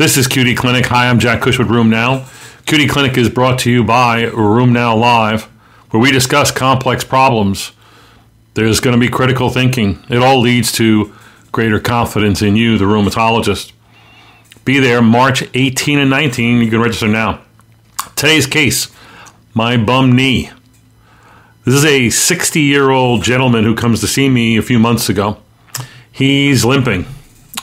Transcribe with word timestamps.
This 0.00 0.16
is 0.16 0.26
QD 0.28 0.56
Clinic. 0.56 0.86
Hi, 0.86 1.10
I'm 1.10 1.18
Jack 1.18 1.42
Cush 1.42 1.58
with 1.58 1.68
Now, 1.68 2.20
QD 2.64 2.88
Clinic 2.88 3.18
is 3.18 3.28
brought 3.28 3.58
to 3.58 3.70
you 3.70 3.84
by 3.84 4.22
RheumNow 4.22 4.98
Live, 4.98 5.42
where 5.90 6.00
we 6.00 6.10
discuss 6.10 6.50
complex 6.50 7.04
problems. 7.04 7.72
There's 8.54 8.80
going 8.80 8.98
to 8.98 8.98
be 8.98 9.10
critical 9.10 9.50
thinking. 9.50 10.02
It 10.08 10.22
all 10.22 10.40
leads 10.40 10.72
to 10.72 11.12
greater 11.52 11.78
confidence 11.78 12.40
in 12.40 12.56
you, 12.56 12.78
the 12.78 12.86
rheumatologist. 12.86 13.72
Be 14.64 14.78
there 14.78 15.02
March 15.02 15.44
18 15.52 15.98
and 15.98 16.08
19. 16.08 16.62
You 16.62 16.70
can 16.70 16.80
register 16.80 17.06
now. 17.06 17.42
Today's 18.16 18.46
case 18.46 18.88
my 19.52 19.76
bum 19.76 20.16
knee. 20.16 20.50
This 21.66 21.74
is 21.74 21.84
a 21.84 22.08
60 22.08 22.58
year 22.58 22.88
old 22.88 23.22
gentleman 23.22 23.64
who 23.64 23.74
comes 23.74 24.00
to 24.00 24.06
see 24.06 24.30
me 24.30 24.56
a 24.56 24.62
few 24.62 24.78
months 24.78 25.10
ago. 25.10 25.36
He's 26.10 26.64
limping, 26.64 27.04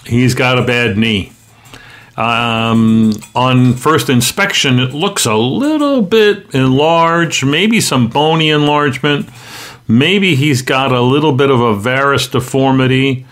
he's 0.05 0.35
got 0.35 0.59
a 0.59 0.63
bad 0.63 0.99
knee. 0.99 1.31
Um, 2.17 3.13
on 3.35 3.75
first 3.75 4.09
inspection, 4.09 4.79
it 4.79 4.93
looks 4.93 5.25
a 5.25 5.35
little 5.35 6.01
bit 6.01 6.53
enlarged, 6.53 7.45
maybe 7.45 7.79
some 7.79 8.09
bony 8.09 8.49
enlargement. 8.49 9.29
Maybe 9.87 10.35
he's 10.35 10.63
got 10.63 10.91
a 10.91 11.01
little 11.01 11.31
bit 11.31 11.51
of 11.51 11.61
a 11.61 11.75
varus 11.75 12.27
deformity. 12.27 13.25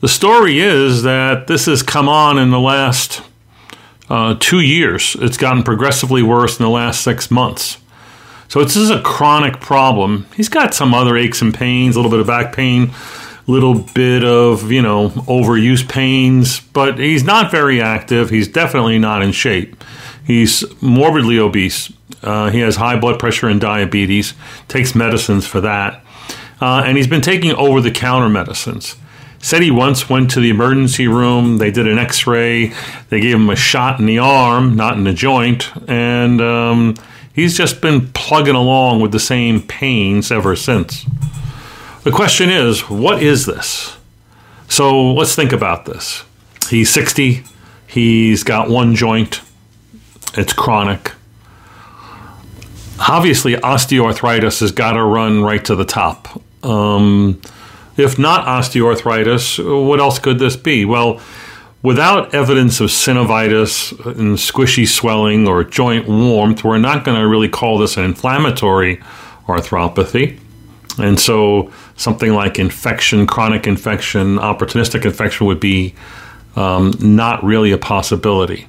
The 0.00 0.08
story 0.08 0.58
is 0.58 1.02
that 1.02 1.46
this 1.46 1.64
has 1.64 1.82
come 1.82 2.08
on 2.08 2.38
in 2.38 2.50
the 2.50 2.60
last 2.60 3.22
uh, 4.10 4.36
two 4.38 4.60
years. 4.60 5.16
It's 5.20 5.38
gotten 5.38 5.62
progressively 5.62 6.22
worse 6.22 6.58
in 6.58 6.62
the 6.62 6.70
last 6.70 7.00
six 7.00 7.30
months. 7.30 7.78
So 8.48 8.62
this 8.62 8.76
is 8.76 8.90
a 8.90 9.02
chronic 9.02 9.60
problem. 9.60 10.26
He's 10.36 10.48
got 10.48 10.74
some 10.74 10.94
other 10.94 11.16
aches 11.16 11.42
and 11.42 11.52
pains, 11.52 11.96
a 11.96 11.98
little 11.98 12.10
bit 12.10 12.20
of 12.20 12.26
back 12.26 12.54
pain, 12.54 12.92
little 13.46 13.78
bit 13.78 14.24
of, 14.24 14.70
you 14.70 14.82
know, 14.82 15.10
overuse 15.10 15.88
pains, 15.88 16.60
but 16.60 16.98
he's 16.98 17.24
not 17.24 17.50
very 17.50 17.80
active. 17.80 18.30
He's 18.30 18.48
definitely 18.48 18.98
not 18.98 19.22
in 19.22 19.32
shape. 19.32 19.82
He's 20.24 20.64
morbidly 20.82 21.38
obese. 21.38 21.92
Uh, 22.22 22.50
he 22.50 22.60
has 22.60 22.76
high 22.76 22.98
blood 22.98 23.20
pressure 23.20 23.48
and 23.48 23.60
diabetes, 23.60 24.34
takes 24.66 24.94
medicines 24.94 25.46
for 25.46 25.60
that. 25.60 26.02
Uh, 26.60 26.82
and 26.84 26.96
he's 26.96 27.06
been 27.06 27.20
taking 27.20 27.52
over 27.52 27.80
the 27.80 27.90
counter 27.90 28.28
medicines. 28.28 28.96
Said 29.38 29.62
he 29.62 29.70
once 29.70 30.10
went 30.10 30.30
to 30.32 30.40
the 30.40 30.50
emergency 30.50 31.06
room. 31.06 31.58
They 31.58 31.70
did 31.70 31.86
an 31.86 31.98
x 31.98 32.26
ray. 32.26 32.72
They 33.10 33.20
gave 33.20 33.36
him 33.36 33.50
a 33.50 33.54
shot 33.54 34.00
in 34.00 34.06
the 34.06 34.18
arm, 34.18 34.74
not 34.74 34.96
in 34.96 35.04
the 35.04 35.12
joint. 35.12 35.70
And 35.88 36.40
um, 36.40 36.94
he's 37.32 37.56
just 37.56 37.80
been 37.80 38.08
plugging 38.08 38.56
along 38.56 39.02
with 39.02 39.12
the 39.12 39.20
same 39.20 39.62
pains 39.62 40.32
ever 40.32 40.56
since. 40.56 41.06
The 42.06 42.12
question 42.12 42.50
is, 42.50 42.88
what 42.88 43.20
is 43.20 43.46
this? 43.46 43.96
So 44.68 45.12
let's 45.14 45.34
think 45.34 45.50
about 45.50 45.86
this. 45.86 46.22
He's 46.70 46.88
60, 46.90 47.42
he's 47.88 48.44
got 48.44 48.70
one 48.70 48.94
joint, 48.94 49.40
it's 50.34 50.52
chronic. 50.52 51.10
Obviously, 53.00 53.54
osteoarthritis 53.54 54.60
has 54.60 54.70
got 54.70 54.92
to 54.92 55.02
run 55.02 55.42
right 55.42 55.64
to 55.64 55.74
the 55.74 55.84
top. 55.84 56.40
Um, 56.64 57.40
if 57.96 58.20
not 58.20 58.46
osteoarthritis, 58.46 59.84
what 59.84 59.98
else 59.98 60.20
could 60.20 60.38
this 60.38 60.54
be? 60.54 60.84
Well, 60.84 61.20
without 61.82 62.32
evidence 62.32 62.78
of 62.78 62.90
synovitis 62.90 63.90
and 64.16 64.36
squishy 64.36 64.86
swelling 64.86 65.48
or 65.48 65.64
joint 65.64 66.06
warmth, 66.06 66.62
we're 66.62 66.78
not 66.78 67.02
going 67.02 67.20
to 67.20 67.26
really 67.26 67.48
call 67.48 67.78
this 67.78 67.96
an 67.96 68.04
inflammatory 68.04 68.98
arthropathy. 69.48 70.38
And 70.98 71.20
so 71.20 71.72
something 71.96 72.32
like 72.32 72.58
infection, 72.58 73.26
chronic 73.26 73.66
infection, 73.66 74.36
opportunistic 74.36 75.04
infection 75.04 75.46
would 75.46 75.60
be 75.60 75.94
um, 76.56 76.94
not 77.00 77.44
really 77.44 77.70
a 77.72 77.78
possibility. 77.78 78.66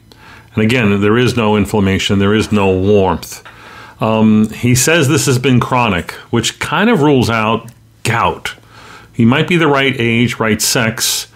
And 0.53 0.63
again, 0.63 1.01
there 1.01 1.17
is 1.17 1.37
no 1.37 1.55
inflammation, 1.55 2.19
there 2.19 2.33
is 2.33 2.51
no 2.51 2.75
warmth. 2.77 3.43
Um, 4.01 4.49
he 4.49 4.75
says 4.75 5.07
this 5.07 5.25
has 5.25 5.39
been 5.39 5.59
chronic, 5.59 6.11
which 6.31 6.59
kind 6.59 6.89
of 6.89 7.01
rules 7.01 7.29
out 7.29 7.71
gout. 8.03 8.55
He 9.13 9.25
might 9.25 9.47
be 9.47 9.57
the 9.57 9.67
right 9.67 9.95
age, 9.97 10.39
right 10.39 10.61
sex, 10.61 11.27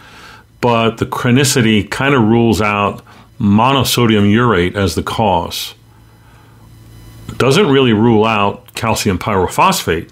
but 0.59 0.97
the 0.97 1.05
chronicity 1.05 1.89
kind 1.89 2.13
of 2.13 2.21
rules 2.21 2.61
out 2.61 3.03
monosodium 3.39 4.31
urate 4.31 4.75
as 4.75 4.93
the 4.93 5.01
cause. 5.01 5.73
Doesn't 7.37 7.67
really 7.67 7.93
rule 7.93 8.25
out 8.25 8.75
calcium 8.75 9.17
pyrophosphate 9.17 10.11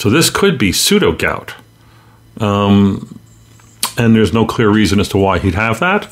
so 0.00 0.08
this 0.08 0.30
could 0.30 0.56
be 0.56 0.72
pseudo 0.72 1.12
gout. 1.12 1.54
Um, 2.38 3.20
and 3.98 4.14
there's 4.14 4.32
no 4.32 4.46
clear 4.46 4.70
reason 4.70 4.98
as 4.98 5.08
to 5.08 5.18
why 5.18 5.38
he'd 5.38 5.54
have 5.54 5.78
that. 5.80 6.06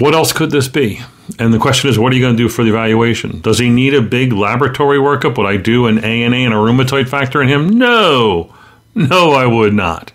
What 0.00 0.14
else 0.14 0.32
could 0.32 0.50
this 0.50 0.66
be? 0.66 1.00
And 1.38 1.54
the 1.54 1.60
question 1.60 1.88
is, 1.88 1.96
what 1.96 2.12
are 2.12 2.16
you 2.16 2.22
going 2.22 2.36
to 2.36 2.42
do 2.42 2.48
for 2.48 2.64
the 2.64 2.70
evaluation? 2.70 3.40
Does 3.40 3.60
he 3.60 3.70
need 3.70 3.94
a 3.94 4.02
big 4.02 4.32
laboratory 4.32 4.98
workup? 4.98 5.38
Would 5.38 5.46
I 5.46 5.58
do 5.58 5.86
an 5.86 6.02
ANA 6.02 6.38
and 6.38 6.52
a 6.52 6.56
rheumatoid 6.56 7.08
factor 7.08 7.40
in 7.40 7.46
him? 7.46 7.68
No, 7.68 8.52
no, 8.96 9.30
I 9.30 9.46
would 9.46 9.72
not. 9.72 10.10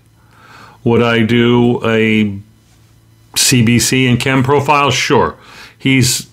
Would 0.84 1.02
I 1.02 1.24
do 1.24 1.78
a 1.86 2.38
CBC 3.38 4.10
and 4.10 4.20
chem 4.20 4.44
profile? 4.44 4.92
Sure. 4.92 5.38
He's 5.80 6.26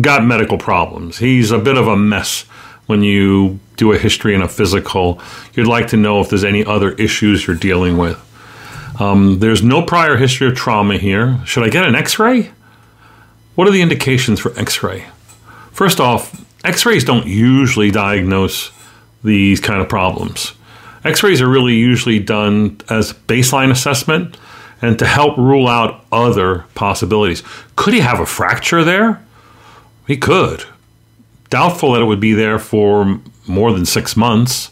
got 0.00 0.24
medical 0.24 0.58
problems. 0.58 1.18
He's 1.18 1.52
a 1.52 1.58
bit 1.58 1.76
of 1.76 1.86
a 1.86 1.96
mess 1.96 2.42
when 2.86 3.04
you 3.04 3.60
do 3.80 3.92
a 3.92 3.98
history 3.98 4.34
and 4.34 4.42
a 4.42 4.48
physical, 4.48 5.20
you'd 5.54 5.66
like 5.66 5.88
to 5.88 5.96
know 5.96 6.20
if 6.20 6.28
there's 6.28 6.44
any 6.44 6.64
other 6.64 6.92
issues 6.92 7.46
you're 7.46 7.56
dealing 7.56 7.96
with. 7.96 8.18
Um, 9.00 9.38
there's 9.38 9.62
no 9.62 9.82
prior 9.82 10.18
history 10.18 10.46
of 10.46 10.54
trauma 10.54 10.98
here. 10.98 11.40
Should 11.46 11.64
I 11.64 11.70
get 11.70 11.86
an 11.86 11.94
x 11.94 12.18
ray? 12.18 12.50
What 13.54 13.66
are 13.66 13.70
the 13.70 13.80
indications 13.80 14.38
for 14.38 14.56
x 14.58 14.82
ray? 14.82 15.06
First 15.72 15.98
off, 15.98 16.44
x 16.62 16.84
rays 16.84 17.04
don't 17.04 17.26
usually 17.26 17.90
diagnose 17.90 18.70
these 19.24 19.60
kind 19.60 19.80
of 19.80 19.88
problems. 19.88 20.52
X 21.02 21.22
rays 21.22 21.40
are 21.40 21.48
really 21.48 21.74
usually 21.74 22.18
done 22.18 22.78
as 22.90 23.14
baseline 23.14 23.70
assessment 23.70 24.36
and 24.82 24.98
to 24.98 25.06
help 25.06 25.38
rule 25.38 25.68
out 25.68 26.04
other 26.12 26.66
possibilities. 26.74 27.42
Could 27.76 27.94
he 27.94 28.00
have 28.00 28.20
a 28.20 28.26
fracture 28.26 28.84
there? 28.84 29.24
He 30.06 30.18
could 30.18 30.66
doubtful 31.50 31.92
that 31.92 32.00
it 32.00 32.06
would 32.06 32.20
be 32.20 32.32
there 32.32 32.58
for 32.58 33.20
more 33.46 33.72
than 33.72 33.84
six 33.84 34.16
months. 34.16 34.70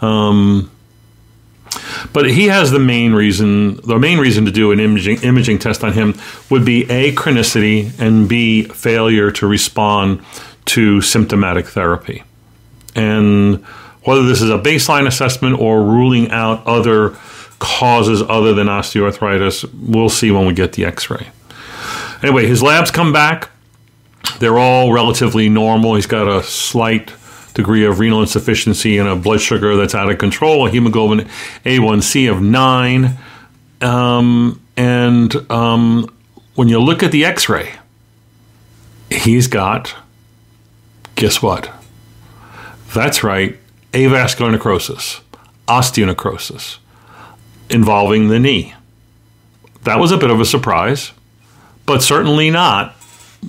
Um, 0.00 0.70
but 2.12 2.28
he 2.30 2.48
has 2.48 2.70
the 2.70 2.78
main 2.78 3.12
reason. 3.12 3.76
The 3.76 3.98
main 3.98 4.18
reason 4.18 4.44
to 4.44 4.50
do 4.50 4.72
an 4.72 4.80
imaging 4.80 5.22
imaging 5.22 5.58
test 5.58 5.82
on 5.82 5.92
him 5.92 6.14
would 6.50 6.64
be 6.64 6.90
a 6.90 7.14
chronicity 7.14 7.98
and 7.98 8.28
b 8.28 8.64
failure 8.64 9.30
to 9.32 9.46
respond 9.46 10.22
to 10.66 11.00
symptomatic 11.00 11.66
therapy, 11.66 12.22
and 12.94 13.64
whether 14.04 14.24
this 14.24 14.42
is 14.42 14.50
a 14.50 14.58
baseline 14.58 15.06
assessment 15.06 15.58
or 15.60 15.82
ruling 15.82 16.30
out 16.30 16.66
other 16.66 17.16
causes 17.58 18.20
other 18.22 18.52
than 18.52 18.66
osteoarthritis, 18.66 19.64
we'll 19.72 20.08
see 20.08 20.30
when 20.32 20.44
we 20.44 20.52
get 20.52 20.72
the 20.72 20.84
X-ray. 20.84 21.28
Anyway, 22.22 22.46
his 22.46 22.62
labs 22.62 22.90
come 22.90 23.12
back 23.12 23.51
they're 24.38 24.58
all 24.58 24.92
relatively 24.92 25.48
normal. 25.48 25.94
He's 25.94 26.06
got 26.06 26.28
a 26.28 26.42
slight 26.42 27.12
degree 27.54 27.84
of 27.84 27.98
renal 27.98 28.20
insufficiency 28.20 28.98
and 28.98 29.08
a 29.08 29.16
blood 29.16 29.40
sugar 29.40 29.76
that's 29.76 29.94
out 29.94 30.10
of 30.10 30.18
control, 30.18 30.66
a 30.66 30.70
hemoglobin 30.70 31.28
A1C 31.64 32.30
of 32.30 32.40
9. 32.40 33.18
Um, 33.80 34.60
and 34.76 35.50
um, 35.50 36.14
when 36.54 36.68
you 36.68 36.80
look 36.80 37.02
at 37.02 37.12
the 37.12 37.24
x 37.24 37.48
ray, 37.48 37.74
he's 39.10 39.48
got, 39.48 39.94
guess 41.14 41.42
what? 41.42 41.70
That's 42.94 43.24
right, 43.24 43.58
avascular 43.92 44.52
necrosis, 44.52 45.20
osteonecrosis 45.66 46.78
involving 47.70 48.28
the 48.28 48.38
knee. 48.38 48.74
That 49.84 49.98
was 49.98 50.12
a 50.12 50.18
bit 50.18 50.30
of 50.30 50.40
a 50.40 50.44
surprise, 50.44 51.12
but 51.86 52.02
certainly 52.02 52.50
not 52.50 52.94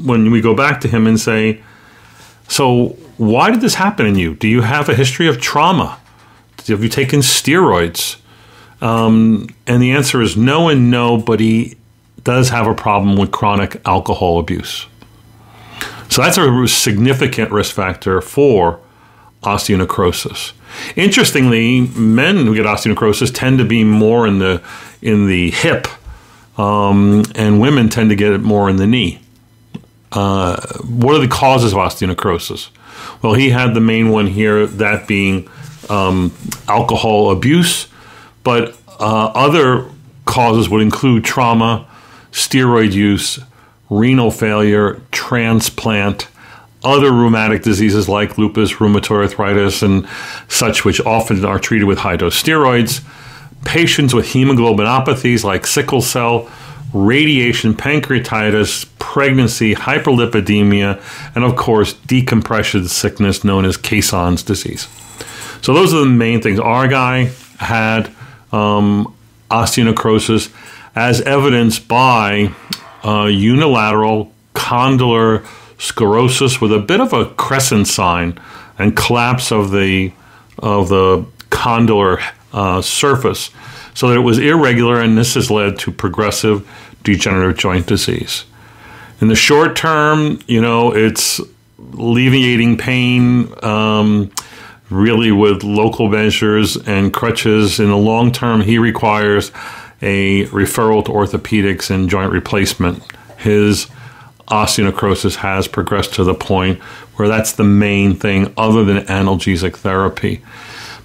when 0.01 0.31
we 0.31 0.42
go 0.42 0.56
back 0.56 0.81
to 0.81 0.88
him 0.88 1.07
and 1.07 1.19
say, 1.19 1.62
So, 2.48 2.98
why 3.18 3.51
did 3.51 3.62
this 3.62 3.75
happen 3.75 4.06
in 4.06 4.16
you? 4.16 4.36
Do 4.36 4.48
you 4.48 4.62
have 4.62 4.90
a 4.90 4.95
history 4.95 5.28
of 5.28 5.40
trauma? 5.40 6.00
Have 6.68 6.84
you 6.84 6.90
taken 6.90 7.19
steroids? 7.19 8.18
Um, 8.81 9.50
and 9.68 9.81
the 9.81 9.92
answer 9.92 10.22
is 10.22 10.36
no 10.36 10.69
and 10.69 10.92
no, 10.92 11.18
but 11.18 11.40
he 11.40 11.78
does 12.24 12.50
have 12.50 12.68
a 12.68 12.74
problem 12.74 13.18
with 13.18 13.31
chronic 13.31 13.81
alcohol 13.86 14.40
abuse. 14.40 14.88
So 16.10 16.22
that's 16.22 16.38
a 16.38 16.68
significant 16.68 17.51
risk 17.51 17.74
factor 17.74 18.22
for 18.22 18.80
osteonecrosis. 19.42 20.54
Interestingly, 20.96 21.81
men 21.81 22.38
who 22.46 22.56
get 22.56 22.66
osteonecrosis 22.66 23.34
tend 23.34 23.57
to 23.60 23.66
be 23.66 23.84
more 23.84 24.28
in 24.28 24.39
the 24.39 24.62
in 25.01 25.28
the 25.28 25.51
hip, 25.51 25.88
um, 26.57 27.24
and 27.36 27.60
women 27.60 27.89
tend 27.89 28.10
to 28.10 28.16
get 28.16 28.31
it 28.31 28.42
more 28.42 28.69
in 28.69 28.78
the 28.78 28.88
knee. 28.88 29.19
Uh, 30.13 30.62
what 30.83 31.15
are 31.15 31.19
the 31.19 31.27
causes 31.27 31.74
of 31.74 31.80
osteonecrosis? 31.80 32.69
Well, 33.21 33.33
he 33.33 33.50
had 33.50 33.74
the 33.74 33.81
main 33.81 34.10
one 34.10 34.27
here, 34.27 34.68
that 34.68 35.07
being 35.07 35.50
um, 35.89 36.31
alcohol 36.68 37.31
abuse, 37.31 37.88
but 38.44 38.77
uh, 39.00 39.31
other 39.33 39.89
causes 40.25 40.69
would 40.69 40.81
include 40.81 41.25
trauma, 41.25 41.88
steroid 42.31 42.94
use, 42.94 43.39
renal 43.89 44.31
failure, 44.31 45.01
transplant, 45.12 46.27
other 46.83 47.12
rheumatic 47.12 47.63
diseases 47.63 48.10
like 48.10 48.38
lupus, 48.38 48.74
rheumatoid 48.74 49.24
arthritis, 49.24 49.81
and 49.81 50.07
such, 50.48 50.86
which 50.86 51.00
often 51.01 51.44
are 51.45 51.60
treated 51.60 51.86
with 51.86 51.98
high 51.98 52.18
dose 52.18 52.42
steroids, 52.42 53.04
patients 53.63 54.13
with 54.13 54.25
hemoglobinopathies 54.25 55.44
like 55.44 55.65
sickle 55.65 56.01
cell, 56.01 56.50
radiation, 56.94 57.74
pancreatitis, 57.74 58.88
pregnancy, 59.00 59.75
hyperlipidemia, 59.75 61.01
and 61.36 61.44
of 61.44 61.56
course, 61.56 61.94
decompression 61.94 62.88
sickness 62.88 63.44
known 63.44 63.66
as 63.66 63.78
Caisson's 63.78 64.44
disease. 64.44 64.88
So, 65.62 65.74
those 65.74 65.94
are 65.94 66.00
the 66.00 66.06
main 66.06 66.42
things. 66.42 66.60
Our 66.60 66.88
guy 66.88 67.31
had 67.57 68.12
um, 68.51 69.13
osteonecrosis 69.50 70.54
as 70.95 71.22
evidenced 71.22 71.88
by 71.88 72.54
uh, 73.04 73.25
unilateral 73.25 74.31
condylar 74.54 75.46
sclerosis 75.78 76.62
with 76.62 76.72
a 76.72 76.80
bit 76.80 77.01
of 77.01 77.13
a 77.13 77.25
crescent 77.25 77.88
sign 77.88 78.39
and 78.78 78.96
collapse 78.96 79.51
of 79.51 79.72
the 79.72 80.13
of 80.60 80.89
the 80.89 81.25
condylar 81.50 82.24
uh, 82.54 82.81
surface, 82.81 83.50
so 83.94 84.07
that 84.10 84.16
it 84.16 84.22
was 84.22 84.39
irregular, 84.39 85.00
and 85.00 85.18
this 85.18 85.34
has 85.34 85.51
led 85.51 85.78
to 85.80 85.92
progressive 85.92 86.68
degenerative 87.03 87.57
joint 87.57 87.88
disease. 87.88 88.45
In 89.21 89.27
the 89.27 89.35
short 89.35 89.75
term, 89.75 90.39
you 90.47 90.61
know, 90.61 90.94
it's 90.94 91.39
alleviating 91.94 92.77
pain. 92.77 93.53
Um, 93.63 94.31
really, 94.94 95.31
with 95.31 95.63
local 95.63 96.07
measures 96.07 96.77
and 96.77 97.13
crutches. 97.13 97.79
In 97.79 97.89
the 97.89 97.97
long 97.97 98.31
term, 98.31 98.61
he 98.61 98.77
requires 98.77 99.51
a 100.01 100.45
referral 100.47 101.03
to 101.05 101.11
orthopedics 101.11 101.89
and 101.89 102.09
joint 102.09 102.31
replacement. 102.31 103.03
His 103.38 103.88
osteonecrosis 104.47 105.35
has 105.38 105.67
progressed 105.67 106.13
to 106.15 106.23
the 106.23 106.33
point 106.33 106.79
where 107.15 107.27
that's 107.27 107.53
the 107.53 107.63
main 107.63 108.15
thing 108.15 108.53
other 108.57 108.83
than 108.83 108.97
analgesic 109.05 109.77
therapy. 109.77 110.41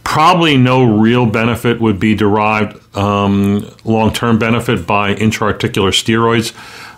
Probably 0.08 0.56
no 0.56 0.84
real 0.84 1.26
benefit 1.26 1.82
would 1.82 2.00
be 2.00 2.14
derived, 2.14 2.96
um, 2.96 3.70
long 3.84 4.10
term 4.10 4.38
benefit 4.38 4.86
by 4.86 5.14
intraarticular 5.14 5.92
steroids. 5.92 6.54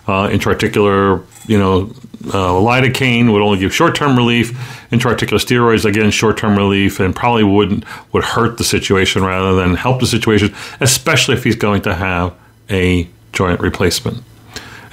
Uh, 0.07 0.29
intraarticular, 0.29 1.21
you 1.45 1.59
know, 1.59 1.93
uh, 2.27 2.53
lidocaine 2.53 3.33
would 3.33 3.41
only 3.41 3.59
give 3.59 3.75
short-term 3.75 4.15
relief. 4.15 4.51
Intraarticular 4.91 5.43
steroids, 5.45 5.83
again, 5.83 6.09
short-term 6.09 6.55
relief, 6.55 7.01
and 7.01 7.13
probably 7.13 7.43
wouldn't 7.43 7.83
would 8.13 8.23
hurt 8.23 8.57
the 8.57 8.63
situation 8.63 9.25
rather 9.25 9.55
than 9.55 9.75
help 9.75 9.99
the 9.99 10.07
situation, 10.07 10.55
especially 10.79 11.35
if 11.35 11.43
he's 11.43 11.57
going 11.57 11.81
to 11.81 11.93
have 11.93 12.33
a 12.69 13.09
joint 13.33 13.59
replacement. 13.59 14.23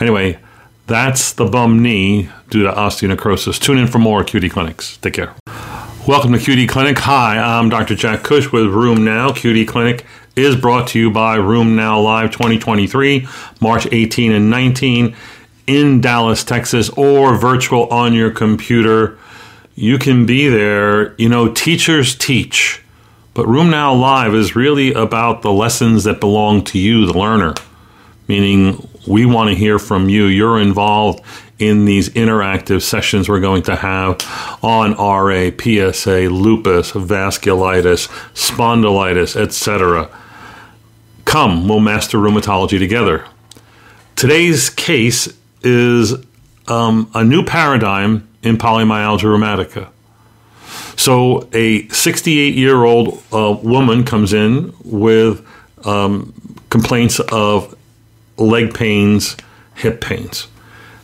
Anyway, 0.01 0.41
that's 0.89 1.35
the 1.35 1.47
bum 1.47 1.81
knee 1.81 2.29
due 2.51 2.65
to 2.65 2.73
osteonecrosis. 2.73 3.61
Tune 3.61 3.79
in 3.79 3.87
for 3.87 4.01
more 4.01 4.25
QD 4.25 4.51
Clinics. 4.51 4.97
Take 4.97 5.15
care. 5.15 5.37
Welcome 6.09 6.33
to 6.33 6.39
QD 6.39 6.71
Clinic. 6.71 6.97
Hi, 7.01 7.37
I'm 7.37 7.69
Dr. 7.69 7.95
Jack 7.95 8.23
Cush 8.23 8.51
with 8.51 8.65
RheumNow. 8.65 9.33
QD 9.33 9.69
Clinic 9.69 10.07
is 10.37 10.57
brought 10.57 10.89
to 10.89 10.99
you 10.99 11.11
by 11.11 11.37
RheumNow 11.37 12.03
Live 12.03 12.31
2023, 12.31 13.29
March 13.61 13.87
18 13.93 14.33
and 14.33 14.49
19 14.49 15.15
in 15.67 16.01
Dallas, 16.01 16.45
Texas, 16.45 16.89
or 16.97 17.37
virtual 17.37 17.89
on 17.89 18.15
your 18.15 18.31
computer. 18.31 19.19
You 19.75 19.99
can 19.99 20.25
be 20.25 20.49
there. 20.49 21.15
You 21.17 21.29
know, 21.29 21.53
teachers 21.53 22.15
teach, 22.15 22.83
but 23.35 23.45
RheumNow 23.45 24.01
Live 24.01 24.35
is 24.35 24.57
really 24.57 24.95
about 24.95 25.43
the 25.43 25.53
lessons 25.53 26.05
that 26.05 26.21
belong 26.21 26.65
to 26.65 26.79
you, 26.79 27.05
the 27.05 27.19
learner, 27.19 27.53
meaning 28.29 28.89
we 29.07 29.27
want 29.27 29.51
to 29.51 29.55
hear 29.55 29.79
from 29.79 30.09
you. 30.09 30.25
You're 30.25 30.59
involved 30.59 31.21
in 31.59 31.85
these 31.85 32.09
interactive 32.11 32.83
sessions 32.83 33.29
we're 33.29 33.41
going 33.41 33.63
to 33.65 33.77
have 33.77 34.19
on 34.63 34.93
RA, 34.93 35.51
PSA, 35.51 36.29
lupus, 36.29 36.93
vasculitis, 36.93 38.09
spondylitis, 38.35 39.35
etc. 39.37 40.09
Come, 41.25 41.69
we'll 41.69 41.81
master 41.81 42.19
rheumatology 42.19 42.79
together. 42.79 43.27
Today's 44.17 44.71
case 44.71 45.33
is 45.63 46.15
um, 46.69 47.11
a 47.15 47.25
new 47.25 47.45
paradigm 47.45 48.29
in 48.43 48.57
polymyalgia 48.57 49.25
rheumatica. 49.25 49.91
So, 50.97 51.49
a 51.53 51.87
68 51.89 52.55
year 52.55 52.85
old 52.85 53.23
uh, 53.33 53.57
woman 53.63 54.05
comes 54.05 54.33
in 54.33 54.75
with 54.85 55.47
um, 55.87 56.35
complaints 56.71 57.21
of 57.21 57.77
leg 58.37 58.75
pains, 58.75 59.37
hip 59.77 60.01
pains. 60.01 60.49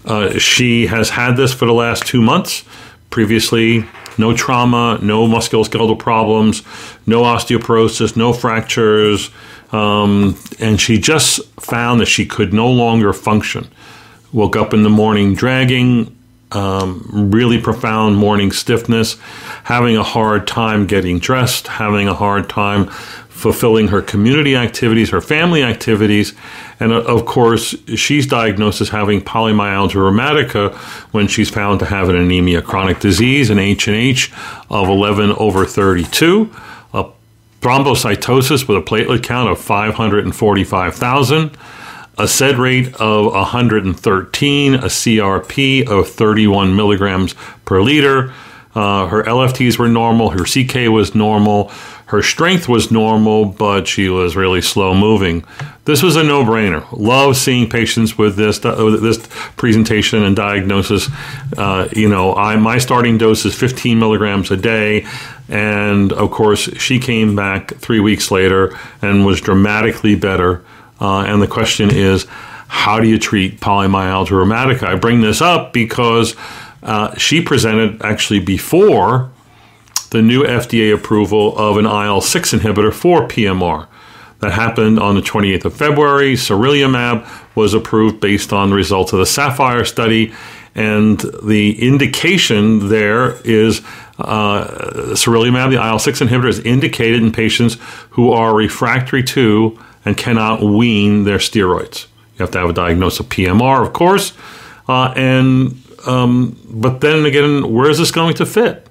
Uh, 0.04 0.38
she 0.38 0.86
has 0.86 1.10
had 1.10 1.36
this 1.36 1.52
for 1.52 1.66
the 1.66 1.72
last 1.72 2.06
two 2.06 2.20
months. 2.20 2.64
Previously, 3.10 3.86
no 4.18 4.36
trauma, 4.36 4.98
no 5.02 5.26
musculoskeletal 5.26 5.98
problems, 5.98 6.62
no 7.06 7.22
osteoporosis, 7.22 8.16
no 8.16 8.32
fractures, 8.32 9.30
um, 9.72 10.38
and 10.58 10.80
she 10.80 10.98
just 10.98 11.44
found 11.60 12.00
that 12.00 12.06
she 12.06 12.26
could 12.26 12.52
no 12.52 12.70
longer 12.70 13.12
function. 13.12 13.68
Woke 14.32 14.56
up 14.56 14.74
in 14.74 14.82
the 14.82 14.90
morning 14.90 15.34
dragging, 15.34 16.16
um, 16.52 17.30
really 17.32 17.60
profound 17.60 18.16
morning 18.16 18.52
stiffness, 18.52 19.16
having 19.64 19.96
a 19.96 20.02
hard 20.02 20.46
time 20.46 20.86
getting 20.86 21.18
dressed, 21.18 21.66
having 21.66 22.08
a 22.08 22.14
hard 22.14 22.48
time 22.48 22.90
fulfilling 23.34 23.88
her 23.88 24.00
community 24.00 24.54
activities, 24.54 25.10
her 25.10 25.20
family 25.20 25.62
activities, 25.62 26.32
and 26.78 26.92
uh, 26.92 27.02
of 27.02 27.26
course, 27.26 27.74
she's 27.96 28.26
diagnosed 28.26 28.80
as 28.80 28.88
having 28.88 29.20
polymyalgia 29.20 29.96
rheumatica 29.96 30.72
when 31.12 31.26
she's 31.26 31.50
found 31.50 31.80
to 31.80 31.86
have 31.86 32.08
an 32.08 32.16
anemia 32.16 32.62
chronic 32.62 33.00
disease, 33.00 33.50
an 33.50 33.58
H 33.58 33.88
and 33.88 33.96
H 33.96 34.32
of 34.70 34.88
11 34.88 35.32
over 35.32 35.66
32, 35.66 36.48
a 36.94 37.06
thrombocytosis 37.60 38.68
with 38.68 38.78
a 38.78 38.80
platelet 38.80 39.22
count 39.24 39.50
of 39.50 39.60
545,000 39.60 41.56
a 42.16 42.28
SED 42.28 42.58
rate 42.58 42.94
of 43.00 43.26
113, 43.26 44.74
a 44.74 44.78
CRP 44.78 45.88
of 45.88 46.08
31 46.08 46.76
milligrams 46.76 47.34
per 47.64 47.82
liter. 47.82 48.32
Uh, 48.74 49.06
her 49.06 49.22
LFTs 49.22 49.78
were 49.78 49.88
normal, 49.88 50.30
her 50.30 50.44
CK 50.44 50.90
was 50.90 51.14
normal, 51.14 51.70
her 52.06 52.22
strength 52.22 52.68
was 52.68 52.90
normal, 52.90 53.44
but 53.44 53.86
she 53.88 54.08
was 54.08 54.36
really 54.36 54.60
slow 54.60 54.94
moving. 54.94 55.44
This 55.84 56.02
was 56.02 56.16
a 56.16 56.22
no-brainer. 56.22 56.86
Love 56.92 57.36
seeing 57.36 57.68
patients 57.68 58.18
with 58.18 58.36
this 58.36 58.58
this 58.58 59.26
presentation 59.56 60.22
and 60.22 60.36
diagnosis. 60.36 61.08
Uh, 61.56 61.88
you 61.92 62.08
know, 62.08 62.34
I 62.34 62.56
my 62.56 62.78
starting 62.78 63.16
dose 63.16 63.44
is 63.44 63.54
15 63.54 63.98
milligrams 63.98 64.50
a 64.50 64.56
day, 64.56 65.06
and 65.48 66.12
of 66.12 66.30
course, 66.30 66.62
she 66.78 66.98
came 66.98 67.34
back 67.34 67.74
three 67.76 68.00
weeks 68.00 68.30
later 68.30 68.78
and 69.00 69.24
was 69.24 69.40
dramatically 69.40 70.14
better. 70.14 70.64
Uh, 71.00 71.20
and 71.20 71.40
the 71.40 71.48
question 71.48 71.90
is, 71.90 72.26
how 72.68 73.00
do 73.00 73.08
you 73.08 73.18
treat 73.18 73.60
polymyalgia 73.60 74.30
rheumatica? 74.30 74.84
I 74.84 74.94
bring 74.96 75.20
this 75.20 75.40
up 75.40 75.72
because 75.72 76.34
uh, 76.84 77.14
she 77.16 77.40
presented 77.40 78.00
actually 78.02 78.40
before 78.40 79.30
the 80.10 80.22
new 80.22 80.44
FDA 80.44 80.94
approval 80.94 81.56
of 81.58 81.76
an 81.76 81.86
IL 81.86 82.20
6 82.20 82.52
inhibitor 82.52 82.92
for 82.92 83.26
PMR. 83.26 83.88
That 84.40 84.52
happened 84.52 84.98
on 84.98 85.14
the 85.14 85.22
28th 85.22 85.64
of 85.64 85.76
February. 85.76 86.34
Sarilumab 86.34 87.26
was 87.56 87.72
approved 87.72 88.20
based 88.20 88.52
on 88.52 88.70
the 88.70 88.76
results 88.76 89.12
of 89.12 89.18
the 89.18 89.24
SAPHYR 89.24 89.86
study. 89.86 90.32
And 90.74 91.20
the 91.42 91.80
indication 91.80 92.88
there 92.88 93.40
is 93.42 93.80
uh, 94.18 94.64
the 94.64 95.80
IL 95.82 95.98
6 95.98 96.20
inhibitor, 96.20 96.48
is 96.48 96.58
indicated 96.60 97.22
in 97.22 97.32
patients 97.32 97.78
who 98.10 98.32
are 98.32 98.54
refractory 98.54 99.22
to 99.22 99.78
and 100.04 100.16
cannot 100.16 100.62
wean 100.62 101.24
their 101.24 101.38
steroids. 101.38 102.06
You 102.34 102.40
have 102.40 102.50
to 102.50 102.58
have 102.58 102.70
a 102.70 102.74
diagnosis 102.74 103.20
of 103.20 103.26
PMR, 103.26 103.86
of 103.86 103.92
course. 103.92 104.32
Uh, 104.86 105.14
and 105.16 105.80
um, 106.06 106.58
but 106.68 107.00
then 107.00 107.24
again, 107.24 107.72
where 107.72 107.90
is 107.90 107.98
this 107.98 108.10
going 108.10 108.34
to 108.34 108.46
fit? 108.46 108.86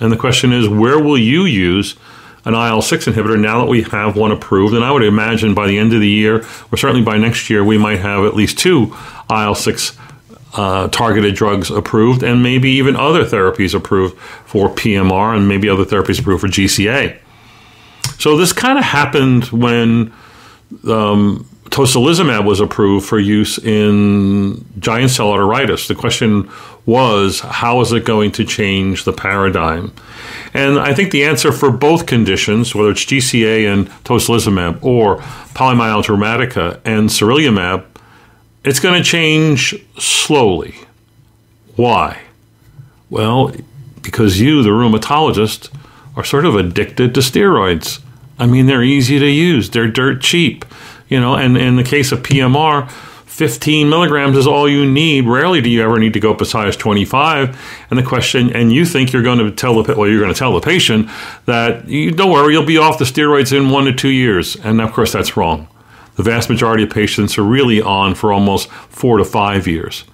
And 0.00 0.10
the 0.10 0.16
question 0.16 0.52
is, 0.52 0.68
where 0.68 0.98
will 0.98 1.18
you 1.18 1.44
use 1.44 1.96
an 2.44 2.54
IL 2.54 2.80
6 2.80 3.06
inhibitor 3.06 3.38
now 3.38 3.60
that 3.60 3.70
we 3.70 3.82
have 3.82 4.16
one 4.16 4.32
approved? 4.32 4.74
And 4.74 4.84
I 4.84 4.90
would 4.90 5.02
imagine 5.02 5.54
by 5.54 5.66
the 5.66 5.78
end 5.78 5.92
of 5.92 6.00
the 6.00 6.08
year, 6.08 6.44
or 6.72 6.78
certainly 6.78 7.02
by 7.02 7.18
next 7.18 7.50
year, 7.50 7.62
we 7.62 7.76
might 7.76 7.98
have 8.00 8.24
at 8.24 8.34
least 8.34 8.58
two 8.58 8.96
IL 9.30 9.54
6 9.54 9.98
uh, 10.54 10.88
targeted 10.88 11.34
drugs 11.34 11.70
approved, 11.70 12.22
and 12.22 12.42
maybe 12.42 12.70
even 12.70 12.96
other 12.96 13.24
therapies 13.24 13.74
approved 13.74 14.18
for 14.18 14.68
PMR, 14.68 15.36
and 15.36 15.46
maybe 15.46 15.68
other 15.68 15.84
therapies 15.84 16.18
approved 16.18 16.40
for 16.40 16.48
GCA. 16.48 17.18
So 18.18 18.36
this 18.36 18.52
kind 18.52 18.78
of 18.78 18.84
happened 18.84 19.44
when 19.46 20.12
um, 20.88 21.46
tocilizumab 21.70 22.44
was 22.44 22.60
approved 22.60 23.06
for 23.06 23.18
use 23.18 23.58
in 23.58 24.64
giant 24.78 25.10
cell 25.10 25.30
arteritis. 25.30 25.86
The 25.86 25.94
question 25.94 26.50
was, 26.86 27.40
how 27.40 27.80
is 27.80 27.92
it 27.92 28.04
going 28.04 28.32
to 28.32 28.44
change 28.44 29.04
the 29.04 29.12
paradigm? 29.12 29.92
And 30.52 30.78
I 30.80 30.94
think 30.94 31.12
the 31.12 31.24
answer 31.24 31.52
for 31.52 31.70
both 31.70 32.06
conditions, 32.06 32.74
whether 32.74 32.90
it's 32.90 33.04
GCA 33.04 33.72
and 33.72 33.88
tocilizumab 34.04 34.82
or 34.82 35.18
polymyalgia 35.54 36.16
rheumatica 36.16 36.80
and 36.84 37.08
sarilumab, 37.08 37.84
it's 38.64 38.80
going 38.80 39.00
to 39.00 39.08
change 39.08 39.74
slowly. 39.98 40.74
Why? 41.76 42.20
Well, 43.08 43.54
because 44.02 44.40
you, 44.40 44.62
the 44.62 44.70
rheumatologist, 44.70 45.70
are 46.16 46.24
sort 46.24 46.44
of 46.44 46.56
addicted 46.56 47.14
to 47.14 47.20
steroids. 47.20 48.00
I 48.40 48.46
mean, 48.46 48.66
they're 48.66 48.82
easy 48.82 49.18
to 49.18 49.26
use, 49.26 49.70
they're 49.70 49.86
dirt 49.86 50.22
cheap, 50.22 50.64
you 51.08 51.20
know, 51.20 51.36
and 51.36 51.58
in 51.58 51.76
the 51.76 51.84
case 51.84 52.10
of 52.10 52.22
PMR, 52.22 52.90
15 52.90 53.88
milligrams 53.88 54.36
is 54.36 54.46
all 54.46 54.68
you 54.68 54.84
need. 54.84 55.26
Rarely 55.26 55.60
do 55.60 55.70
you 55.70 55.82
ever 55.82 55.98
need 55.98 56.14
to 56.14 56.20
go 56.20 56.32
up 56.32 56.42
as 56.42 56.52
high 56.52 56.66
as 56.66 56.76
25. 56.76 57.86
And 57.90 57.98
the 57.98 58.02
question, 58.02 58.54
and 58.54 58.72
you 58.72 58.84
think 58.84 59.12
you're 59.12 59.22
going 59.22 59.38
to 59.38 59.50
tell 59.50 59.82
the 59.82 59.94
well, 59.94 60.08
you're 60.08 60.20
going 60.20 60.32
to 60.32 60.38
tell 60.38 60.52
the 60.52 60.60
patient 60.60 61.08
that 61.44 61.86
you 61.86 62.10
don't 62.10 62.30
worry, 62.30 62.54
you'll 62.54 62.66
be 62.66 62.78
off 62.78 62.98
the 62.98 63.04
steroids 63.04 63.56
in 63.56 63.70
one 63.70 63.84
to 63.84 63.92
two 63.92 64.08
years. 64.08 64.56
And 64.56 64.80
of 64.80 64.92
course, 64.92 65.12
that's 65.12 65.36
wrong. 65.36 65.68
The 66.16 66.22
vast 66.22 66.50
majority 66.50 66.84
of 66.84 66.90
patients 66.90 67.38
are 67.38 67.42
really 67.42 67.80
on 67.80 68.14
for 68.14 68.32
almost 68.32 68.70
four 68.70 69.18
to 69.18 69.24
five 69.24 69.66
years. 69.66 70.04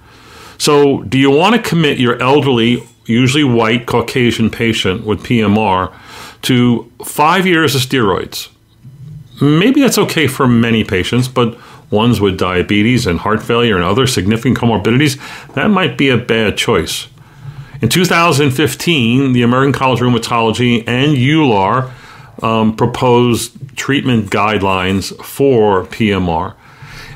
So, 0.58 1.02
do 1.02 1.18
you 1.18 1.30
want 1.30 1.56
to 1.56 1.68
commit 1.68 1.98
your 1.98 2.20
elderly, 2.22 2.82
usually 3.06 3.44
white 3.44 3.86
Caucasian 3.86 4.50
patient 4.50 5.04
with 5.04 5.20
PMR 5.24 5.92
to 6.46 6.90
five 7.04 7.46
years 7.46 7.74
of 7.74 7.82
steroids? 7.82 8.48
Maybe 9.40 9.80
that's 9.80 9.98
okay 9.98 10.26
for 10.26 10.48
many 10.48 10.82
patients, 10.82 11.28
but 11.28 11.58
ones 11.90 12.20
with 12.20 12.38
diabetes 12.38 13.06
and 13.06 13.20
heart 13.20 13.42
failure 13.42 13.76
and 13.76 13.84
other 13.84 14.06
significant 14.06 14.58
comorbidities, 14.58 15.18
that 15.54 15.68
might 15.68 15.96
be 15.96 16.08
a 16.08 16.16
bad 16.16 16.56
choice. 16.56 17.08
In 17.82 17.88
2015, 17.88 19.32
the 19.32 19.42
American 19.42 19.72
College 19.72 20.00
of 20.00 20.08
Rheumatology 20.08 20.82
and 20.86 21.16
EULAR 21.16 21.92
um, 22.42 22.74
proposed 22.74 23.76
treatment 23.76 24.30
guidelines 24.30 25.14
for 25.24 25.84
PMR. 25.84 26.54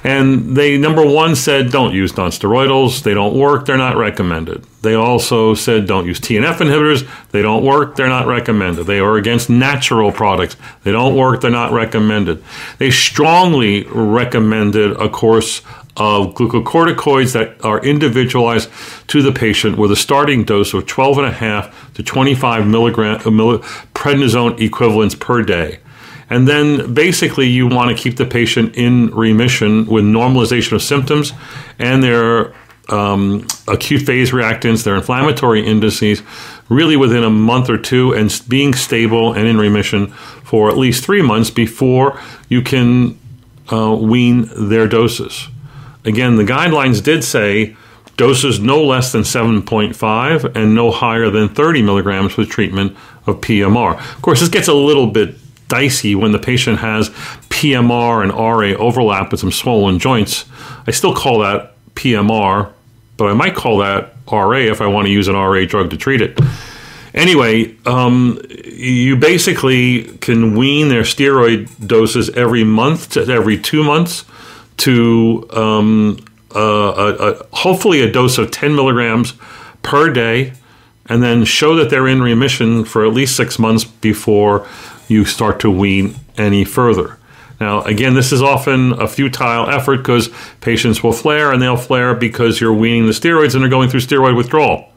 And 0.02 0.57
they, 0.57 0.78
number 0.78 1.04
one, 1.04 1.37
said 1.37 1.71
don't 1.71 1.92
use 1.92 2.12
nonsteroidals. 2.12 3.02
They 3.02 3.14
don't 3.14 3.37
work. 3.37 3.66
They're 3.66 3.76
not 3.76 3.97
recommended. 3.97 4.64
They 4.83 4.95
also 4.95 5.54
said 5.54 5.87
don't 5.87 6.07
use 6.07 6.21
TNF 6.21 6.54
inhibitors. 6.54 7.09
They 7.33 7.42
don't 7.42 7.64
work. 7.64 7.97
They're 7.97 8.09
not 8.09 8.26
recommended. 8.26 8.85
They 8.85 8.99
are 8.99 9.16
against 9.16 9.50
natural 9.50 10.11
products. 10.11 10.57
They 10.85 10.92
don't 10.92 11.14
work. 11.16 11.42
They're 11.42 11.50
not 11.50 11.73
recommended. 11.73 12.42
They 12.78 12.90
strongly 12.90 13.85
recommended 13.85 14.92
a 14.92 15.11
course 15.11 15.61
of 15.97 16.35
glucocorticoids 16.35 17.35
that 17.35 17.62
are 17.62 17.85
individualized 17.85 18.71
to 19.09 19.21
the 19.21 19.33
patient 19.33 19.76
with 19.76 19.92
a 19.92 19.97
starting 19.97 20.45
dose 20.45 20.73
of 20.73 20.87
12.5 20.87 21.73
to 21.95 22.02
25 22.02 22.66
milligram 22.66 23.16
uh, 23.16 23.59
prednisone 23.95 24.59
equivalents 24.61 25.14
per 25.14 25.42
day. 25.42 25.79
And 26.30 26.46
then 26.46 26.94
basically, 26.94 27.49
you 27.49 27.66
want 27.66 27.94
to 27.94 28.00
keep 28.00 28.16
the 28.16 28.25
patient 28.25 28.76
in 28.76 29.08
remission 29.08 29.87
with 29.87 30.04
normalization 30.04 30.72
of 30.72 30.82
symptoms 30.82 31.32
and 31.78 32.02
their 32.02 32.54
um, 32.88 33.46
acute 33.68 34.02
phase 34.02 34.30
reactants, 34.30 34.84
their 34.84 34.94
inflammatory 34.94 35.66
indices, 35.66 36.22
really 36.68 36.96
within 36.96 37.25
a 37.25 37.30
month 37.30 37.68
or 37.68 37.78
two, 37.78 38.12
and 38.12 38.42
being 38.49 38.75
stable 38.75 39.32
and 39.32 39.46
in 39.46 39.58
remission 39.58 40.08
for 40.08 40.70
at 40.70 40.78
least 40.78 41.04
three 41.04 41.22
months 41.22 41.50
before 41.50 42.20
you 42.49 42.62
can 42.62 43.18
uh, 43.72 43.94
wean 43.94 44.49
their 44.56 44.87
doses. 44.87 45.49
Again, 46.04 46.37
the 46.37 46.44
guidelines 46.44 47.02
did 47.02 47.22
say 47.22 47.76
doses 48.16 48.60
no 48.60 48.84
less 48.84 49.12
than 49.12 49.22
7.5 49.22 50.56
and 50.56 50.75
no 50.75 50.90
higher 50.90 51.30
than 51.30 51.49
30 51.49 51.82
milligrams 51.82 52.37
with 52.37 52.49
treatment 52.50 52.96
of 53.26 53.40
PMR. 53.40 53.99
Of 53.99 54.22
course, 54.22 54.40
this 54.40 54.49
gets 54.49 54.68
a 54.68 54.75
little 54.75 55.06
bit 55.06 55.37
dicey 55.70 56.14
when 56.14 56.32
the 56.32 56.38
patient 56.38 56.80
has 56.80 57.08
PMR 57.48 58.22
and 58.22 58.32
RA 58.32 58.78
overlap 58.78 59.30
with 59.30 59.40
some 59.40 59.52
swollen 59.52 59.98
joints. 59.98 60.44
I 60.86 60.90
still 60.90 61.14
call 61.14 61.38
that 61.40 61.74
PMR, 61.94 62.70
but 63.16 63.28
I 63.28 63.32
might 63.32 63.54
call 63.54 63.78
that 63.78 64.14
RA 64.30 64.58
if 64.58 64.82
I 64.82 64.86
want 64.86 65.06
to 65.06 65.12
use 65.12 65.28
an 65.28 65.34
RA 65.34 65.64
drug 65.64 65.90
to 65.90 65.96
treat 65.96 66.20
it. 66.20 66.38
Anyway, 67.14 67.74
um, 67.86 68.40
you 68.64 69.16
basically 69.16 70.04
can 70.18 70.56
wean 70.56 70.88
their 70.88 71.02
steroid 71.02 71.68
doses 71.86 72.30
every 72.30 72.62
month 72.62 73.10
to 73.10 73.26
every 73.26 73.58
two 73.58 73.82
months 73.82 74.24
to 74.78 75.46
um, 75.50 76.18
uh, 76.54 77.34
hopefully 77.52 78.00
a 78.00 78.10
dose 78.10 78.38
of 78.38 78.50
10 78.50 78.74
milligrams 78.74 79.34
per 79.82 80.10
day, 80.10 80.52
and 81.06 81.22
then 81.22 81.44
show 81.44 81.74
that 81.76 81.90
they're 81.90 82.08
in 82.08 82.22
remission 82.22 82.84
for 82.84 83.04
at 83.04 83.12
least 83.12 83.36
six 83.36 83.58
months 83.58 83.84
before 83.84 84.66
you 85.10 85.24
start 85.24 85.60
to 85.60 85.70
wean 85.70 86.14
any 86.36 86.64
further. 86.64 87.18
Now, 87.60 87.82
again, 87.82 88.14
this 88.14 88.32
is 88.32 88.40
often 88.40 88.92
a 88.92 89.06
futile 89.06 89.68
effort 89.68 89.98
because 89.98 90.30
patients 90.62 91.02
will 91.02 91.12
flare 91.12 91.52
and 91.52 91.60
they'll 91.60 91.76
flare 91.76 92.14
because 92.14 92.58
you're 92.60 92.72
weaning 92.72 93.04
the 93.04 93.12
steroids 93.12 93.52
and 93.54 93.62
they're 93.62 93.68
going 93.68 93.90
through 93.90 94.00
steroid 94.00 94.34
withdrawal. 94.34 94.90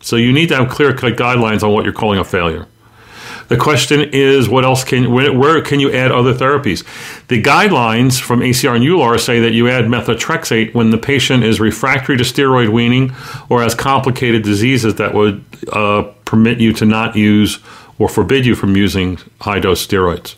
So 0.00 0.16
you 0.16 0.32
need 0.32 0.48
to 0.48 0.56
have 0.56 0.70
clear 0.70 0.94
cut 0.94 1.16
guidelines 1.16 1.62
on 1.62 1.72
what 1.72 1.84
you're 1.84 1.92
calling 1.92 2.18
a 2.18 2.24
failure. 2.24 2.66
The 3.48 3.56
question 3.56 4.10
is, 4.12 4.48
what 4.48 4.64
else 4.64 4.84
can 4.84 5.10
where, 5.10 5.62
can 5.62 5.80
you 5.80 5.90
add 5.90 6.12
other 6.12 6.34
therapies? 6.34 6.84
The 7.28 7.42
guidelines 7.42 8.20
from 8.20 8.40
ACR 8.40 8.76
and 8.76 8.84
EULAR 8.84 9.18
say 9.18 9.40
that 9.40 9.52
you 9.52 9.68
add 9.68 9.86
methotrexate 9.86 10.74
when 10.74 10.90
the 10.90 10.98
patient 10.98 11.44
is 11.44 11.58
refractory 11.58 12.18
to 12.18 12.24
steroid 12.24 12.68
weaning 12.68 13.14
or 13.48 13.62
has 13.62 13.74
complicated 13.74 14.42
diseases 14.42 14.96
that 14.96 15.14
would 15.14 15.42
uh, 15.72 16.02
permit 16.26 16.60
you 16.60 16.74
to 16.74 16.84
not 16.84 17.16
use 17.16 17.58
or 17.98 18.08
forbid 18.08 18.46
you 18.46 18.54
from 18.54 18.76
using 18.76 19.18
high 19.40 19.58
dose 19.58 19.86
steroids. 19.86 20.34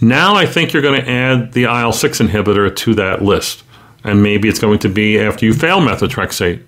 Now 0.00 0.34
I 0.34 0.46
think 0.46 0.72
you're 0.72 0.82
going 0.82 1.00
to 1.00 1.08
add 1.08 1.52
the 1.52 1.64
IL 1.64 1.92
6 1.92 2.18
inhibitor 2.20 2.74
to 2.74 2.94
that 2.94 3.22
list. 3.22 3.62
And 4.04 4.22
maybe 4.22 4.48
it's 4.48 4.58
going 4.58 4.80
to 4.80 4.88
be 4.88 5.18
after 5.18 5.46
you 5.46 5.54
fail 5.54 5.80
methotrexate 5.80 6.62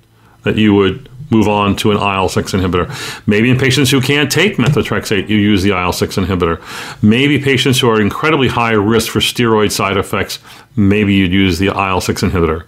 that 0.44 0.56
you 0.56 0.74
would 0.74 1.08
move 1.30 1.48
on 1.48 1.74
to 1.76 1.90
an 1.90 1.96
IL 1.96 2.28
6 2.28 2.52
inhibitor. 2.52 3.26
Maybe 3.26 3.50
in 3.50 3.58
patients 3.58 3.90
who 3.90 4.00
can't 4.00 4.30
take 4.30 4.56
methotrexate, 4.56 5.28
you 5.28 5.36
use 5.36 5.62
the 5.62 5.70
IL 5.70 5.92
6 5.92 6.16
inhibitor. 6.16 6.62
Maybe 7.02 7.40
patients 7.40 7.80
who 7.80 7.88
are 7.88 8.00
incredibly 8.00 8.48
high 8.48 8.72
risk 8.72 9.10
for 9.10 9.20
steroid 9.20 9.72
side 9.72 9.96
effects, 9.96 10.38
maybe 10.76 11.14
you'd 11.14 11.32
use 11.32 11.58
the 11.58 11.66
IL 11.66 12.00
6 12.00 12.22
inhibitor. 12.22 12.64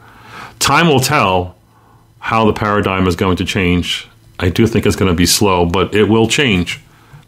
Time 0.58 0.88
will 0.88 1.00
tell 1.00 1.54
how 2.18 2.44
the 2.44 2.52
paradigm 2.52 3.06
is 3.06 3.14
going 3.14 3.36
to 3.36 3.44
change. 3.44 4.08
I 4.40 4.48
do 4.48 4.66
think 4.66 4.84
it's 4.84 4.96
going 4.96 5.10
to 5.10 5.16
be 5.16 5.26
slow, 5.26 5.66
but 5.66 5.94
it 5.94 6.04
will 6.04 6.26
change. 6.26 6.80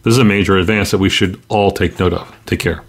This 0.09 0.15
is 0.15 0.21
a 0.21 0.25
major 0.25 0.57
advance 0.57 0.91
that 0.93 0.97
we 0.97 1.11
should 1.11 1.38
all 1.50 1.71
take 1.71 2.00
note 2.00 2.15
of. 2.15 2.35
Take 2.47 2.61
care. 2.61 2.83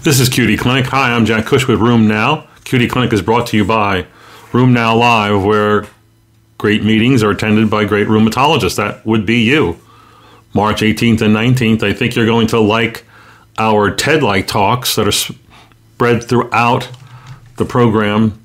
This 0.00 0.18
is 0.18 0.30
QD 0.30 0.58
Clinic. 0.58 0.86
Hi, 0.86 1.12
I'm 1.12 1.26
Jack 1.26 1.44
Cush 1.44 1.68
with 1.68 1.78
RheumNow. 1.78 2.46
QD 2.64 2.88
Clinic 2.88 3.12
is 3.12 3.20
brought 3.20 3.48
to 3.48 3.56
you 3.58 3.66
by 3.66 4.06
RheumNow 4.50 4.98
Live, 4.98 5.44
where 5.44 5.84
great 6.56 6.82
meetings 6.82 7.22
are 7.22 7.32
attended 7.32 7.68
by 7.68 7.84
great 7.84 8.08
rheumatologists. 8.08 8.76
That 8.76 9.04
would 9.04 9.26
be 9.26 9.42
you. 9.42 9.78
March 10.54 10.80
18th 10.80 11.20
and 11.20 11.36
19th, 11.36 11.82
I 11.82 11.92
think 11.92 12.16
you're 12.16 12.24
going 12.24 12.46
to 12.46 12.60
like 12.60 13.04
our 13.58 13.94
TED 13.94 14.22
like 14.22 14.46
talks 14.46 14.96
that 14.96 15.06
are 15.06 15.12
spread 15.12 16.24
throughout 16.24 16.88
the 17.58 17.66
program. 17.66 18.42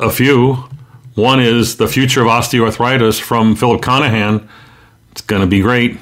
A 0.00 0.10
few. 0.10 0.68
One 1.14 1.38
is 1.38 1.76
The 1.76 1.86
Future 1.86 2.22
of 2.22 2.26
Osteoarthritis 2.26 3.20
from 3.20 3.54
Philip 3.54 3.82
Conaghan. 3.82 4.48
It's 5.12 5.20
going 5.20 5.42
to 5.42 5.46
be 5.46 5.60
great. 5.60 5.96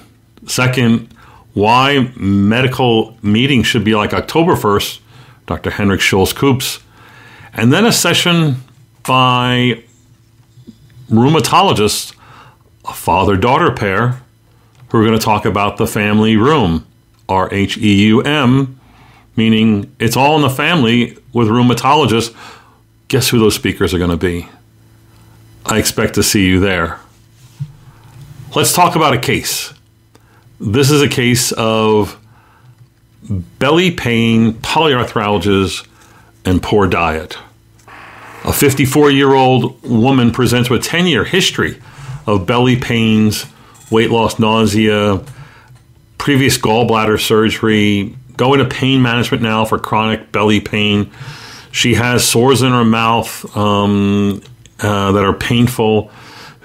Second, 0.46 1.12
why 1.54 2.12
medical 2.16 3.16
meetings 3.22 3.66
should 3.66 3.84
be 3.84 3.94
like 3.94 4.10
Oktoberfest, 4.10 5.00
Dr. 5.46 5.70
Hendrik 5.70 6.00
Schulze-Koops. 6.00 6.82
And 7.52 7.72
then 7.72 7.86
a 7.86 7.92
session 7.92 8.56
by 9.04 9.82
rheumatologists, 11.10 12.14
a 12.84 12.92
father 12.92 13.36
daughter 13.36 13.72
pair, 13.72 14.20
who 14.88 14.98
are 14.98 15.04
going 15.04 15.18
to 15.18 15.24
talk 15.24 15.44
about 15.44 15.78
the 15.78 15.86
family 15.86 16.36
room, 16.36 16.86
R 17.28 17.52
H 17.52 17.76
E 17.78 18.06
U 18.06 18.20
M, 18.20 18.78
meaning 19.34 19.94
it's 19.98 20.16
all 20.16 20.36
in 20.36 20.42
the 20.42 20.50
family 20.50 21.16
with 21.32 21.48
rheumatologists. 21.48 22.34
Guess 23.08 23.28
who 23.28 23.38
those 23.38 23.54
speakers 23.54 23.94
are 23.94 23.98
going 23.98 24.10
to 24.10 24.16
be? 24.16 24.48
I 25.64 25.78
expect 25.78 26.14
to 26.14 26.22
see 26.22 26.46
you 26.46 26.60
there. 26.60 27.00
Let's 28.54 28.72
talk 28.72 28.94
about 28.94 29.14
a 29.14 29.18
case. 29.18 29.72
This 30.58 30.90
is 30.90 31.02
a 31.02 31.08
case 31.08 31.52
of 31.52 32.18
belly 33.58 33.90
pain, 33.90 34.54
polyarthralgias, 34.54 35.86
and 36.46 36.62
poor 36.62 36.88
diet. 36.88 37.36
A 38.44 38.52
54 38.52 39.10
year 39.10 39.34
old 39.34 39.82
woman 39.82 40.30
presents 40.30 40.70
with 40.70 40.80
a 40.80 40.84
10 40.84 41.06
year 41.08 41.24
history 41.24 41.78
of 42.26 42.46
belly 42.46 42.76
pains, 42.76 43.44
weight 43.90 44.10
loss, 44.10 44.38
nausea, 44.38 45.22
previous 46.16 46.56
gallbladder 46.56 47.20
surgery, 47.20 48.16
going 48.36 48.58
to 48.58 48.64
pain 48.64 49.02
management 49.02 49.42
now 49.42 49.66
for 49.66 49.78
chronic 49.78 50.32
belly 50.32 50.60
pain. 50.60 51.10
She 51.70 51.94
has 51.94 52.26
sores 52.26 52.62
in 52.62 52.72
her 52.72 52.84
mouth 52.84 53.54
um, 53.54 54.42
uh, 54.80 55.12
that 55.12 55.24
are 55.24 55.34
painful 55.34 56.10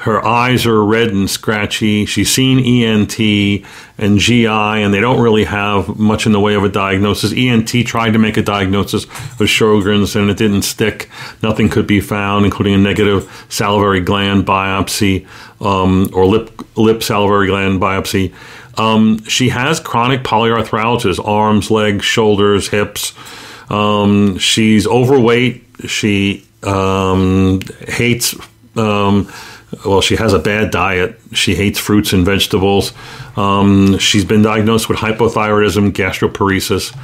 her 0.02 0.26
eyes 0.26 0.66
are 0.66 0.84
red 0.84 1.10
and 1.10 1.30
scratchy. 1.30 2.08
She's 2.08 2.32
seen 2.32 2.58
ENT 2.58 3.20
and 4.00 4.18
GI, 4.18 4.48
and 4.48 4.92
they 4.92 5.00
don't 5.00 5.22
really 5.22 5.44
have 5.44 6.00
much 6.00 6.26
in 6.26 6.32
the 6.32 6.40
way 6.40 6.56
of 6.56 6.64
a 6.64 6.70
diagnosis. 6.70 7.32
ENT 7.32 7.70
tried 7.86 8.14
to 8.14 8.20
make 8.20 8.36
a 8.36 8.42
diagnosis 8.42 9.04
of 9.04 9.42
Sjogren's, 9.42 10.16
and 10.16 10.28
it 10.32 10.38
didn't 10.38 10.64
stick. 10.64 11.08
Nothing 11.44 11.70
could 11.70 11.86
be 11.86 12.02
found, 12.02 12.46
including 12.46 12.74
a 12.74 12.80
negative 12.80 13.46
salivary 13.50 14.02
gland 14.02 14.44
biopsy 14.44 15.28
um, 15.62 16.10
or 16.14 16.26
lip 16.26 16.50
lip 16.76 17.04
salivary 17.04 17.48
gland 17.48 17.80
biopsy. 17.80 18.34
Um, 18.80 19.24
she 19.26 19.50
has 19.50 19.80
chronic 19.80 20.24
polyarthralgias: 20.24 21.24
arms, 21.24 21.70
legs, 21.70 22.04
shoulders, 22.04 22.70
hips. 22.70 23.14
Um, 23.70 24.40
she's 24.40 24.88
overweight. 24.88 25.64
She 25.86 26.48
um, 26.64 27.62
hates 27.88 28.36
um, 28.76 29.32
well, 29.86 30.02
she 30.02 30.16
has 30.18 30.34
a 30.34 30.40
bad 30.40 30.72
diet. 30.72 31.20
She 31.34 31.56
hates 31.56 31.80
fruits 31.80 32.14
and 32.14 32.26
vegetables. 32.26 32.94
Um, 33.36 33.98
she's 33.98 34.26
been 34.26 34.42
diagnosed 34.42 34.90
with 34.90 34.98
hypothyroidism, 34.98 35.92
gastroparesis, 35.92 36.96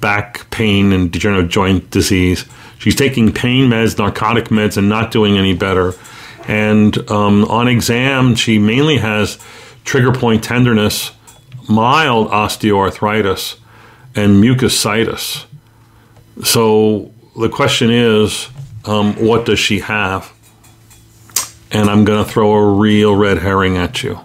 back 0.00 0.50
pain, 0.50 0.92
and 0.92 1.10
degenerative 1.10 1.50
joint 1.50 1.90
disease. 1.90 2.44
She's 2.78 2.94
taking 2.94 3.32
pain 3.32 3.70
meds, 3.70 3.96
narcotic 3.96 4.46
meds, 4.46 4.76
and 4.76 4.88
not 4.88 5.10
doing 5.10 5.38
any 5.38 5.54
better. 5.54 5.94
And 6.46 7.10
um, 7.10 7.44
on 7.46 7.68
exam, 7.68 8.34
she 8.34 8.58
mainly 8.58 8.98
has 8.98 9.38
trigger 9.84 10.12
point 10.12 10.44
tenderness, 10.44 11.12
mild 11.68 12.28
osteoarthritis, 12.28 13.56
and 14.14 14.42
mucositis. 14.44 15.46
So 16.42 17.12
the 17.38 17.48
question 17.48 17.90
is, 17.90 18.48
um, 18.84 19.14
what 19.14 19.46
does 19.46 19.58
she 19.58 19.80
have? 19.80 20.33
And 21.74 21.90
I'm 21.90 22.04
going 22.04 22.24
to 22.24 22.30
throw 22.30 22.52
a 22.52 22.72
real 22.72 23.14
red 23.16 23.38
herring 23.38 23.76
at 23.76 24.02
you. 24.02 24.20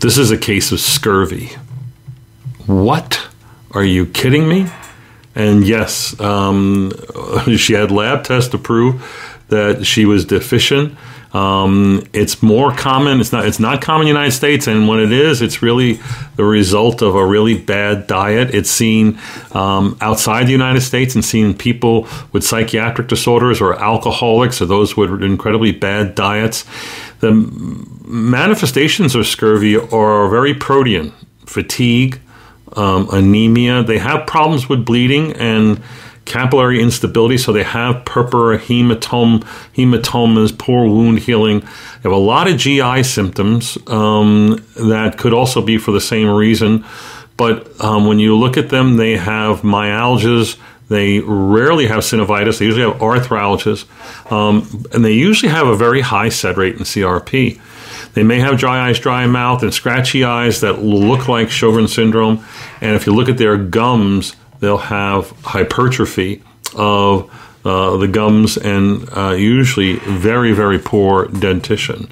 This 0.00 0.18
is 0.18 0.32
a 0.32 0.36
case 0.36 0.72
of 0.72 0.80
scurvy. 0.80 1.52
What? 2.66 3.28
Are 3.70 3.84
you 3.84 4.04
kidding 4.04 4.48
me? 4.48 4.66
And 5.36 5.66
yes, 5.66 6.18
um, 6.20 6.92
she 7.56 7.74
had 7.74 7.90
lab 7.90 8.24
tests 8.24 8.50
to 8.50 8.58
prove 8.58 9.40
that 9.48 9.86
she 9.86 10.04
was 10.04 10.24
deficient 10.24 10.98
um, 11.34 12.06
it's 12.12 12.44
more 12.44 12.72
common. 12.72 13.20
It's 13.20 13.32
not. 13.32 13.44
It's 13.44 13.58
not 13.58 13.82
common 13.82 14.06
in 14.06 14.14
the 14.14 14.20
United 14.20 14.36
States, 14.36 14.68
and 14.68 14.86
when 14.86 15.00
it 15.00 15.10
is, 15.10 15.42
it's 15.42 15.62
really 15.62 15.98
the 16.36 16.44
result 16.44 17.02
of 17.02 17.16
a 17.16 17.26
really 17.26 17.58
bad 17.58 18.06
diet. 18.06 18.54
It's 18.54 18.70
seen 18.70 19.18
um, 19.50 19.98
outside 20.00 20.46
the 20.46 20.52
United 20.52 20.82
States, 20.82 21.16
and 21.16 21.24
seen 21.24 21.52
people 21.52 22.06
with 22.30 22.44
psychiatric 22.44 23.08
disorders 23.08 23.60
or 23.60 23.74
alcoholics 23.82 24.62
or 24.62 24.66
those 24.66 24.96
with 24.96 25.22
incredibly 25.22 25.72
bad 25.72 26.14
diets. 26.14 26.64
The 27.18 27.32
manifestations 28.04 29.16
of 29.16 29.26
scurvy 29.26 29.76
are 29.76 30.28
very 30.28 30.54
protean, 30.54 31.12
fatigue, 31.46 32.20
um, 32.76 33.08
anemia. 33.12 33.82
They 33.82 33.98
have 33.98 34.26
problems 34.28 34.68
with 34.68 34.84
bleeding 34.84 35.32
and 35.32 35.82
capillary 36.24 36.80
instability, 36.80 37.38
so 37.38 37.52
they 37.52 37.62
have 37.62 38.04
purpura, 38.04 38.58
hematome, 38.58 39.42
hematomas, 39.74 40.56
poor 40.56 40.86
wound 40.86 41.20
healing. 41.20 41.60
They 41.60 42.04
have 42.04 42.12
a 42.12 42.16
lot 42.16 42.48
of 42.48 42.56
GI 42.56 43.02
symptoms 43.02 43.78
um, 43.86 44.64
that 44.76 45.16
could 45.18 45.32
also 45.32 45.62
be 45.62 45.78
for 45.78 45.92
the 45.92 46.00
same 46.00 46.28
reason. 46.28 46.84
But 47.36 47.80
um, 47.82 48.06
when 48.06 48.18
you 48.18 48.36
look 48.36 48.56
at 48.56 48.68
them, 48.68 48.96
they 48.96 49.16
have 49.16 49.62
myalgias. 49.62 50.56
They 50.88 51.20
rarely 51.20 51.86
have 51.86 52.00
synovitis. 52.00 52.58
They 52.58 52.66
usually 52.66 52.90
have 52.90 53.00
arthralgias. 53.00 53.84
Um, 54.30 54.84
and 54.92 55.04
they 55.04 55.12
usually 55.12 55.50
have 55.50 55.66
a 55.66 55.76
very 55.76 56.00
high 56.02 56.28
SED 56.28 56.56
rate 56.56 56.76
in 56.76 56.82
CRP. 56.82 57.60
They 58.14 58.22
may 58.22 58.38
have 58.38 58.58
dry 58.58 58.88
eyes, 58.88 59.00
dry 59.00 59.26
mouth, 59.26 59.62
and 59.62 59.74
scratchy 59.74 60.22
eyes 60.22 60.60
that 60.60 60.82
look 60.82 61.26
like 61.26 61.48
Sjogren 61.48 61.88
syndrome. 61.88 62.44
And 62.80 62.94
if 62.94 63.06
you 63.06 63.14
look 63.14 63.28
at 63.28 63.38
their 63.38 63.56
gums, 63.56 64.36
they'll 64.64 64.78
have 64.78 65.30
hypertrophy 65.42 66.42
of 66.74 67.30
uh, 67.64 67.96
the 67.98 68.08
gums 68.08 68.56
and 68.56 69.08
uh, 69.16 69.30
usually 69.30 69.96
very, 69.96 70.52
very 70.52 70.78
poor 70.78 71.26
dentition. 71.26 72.10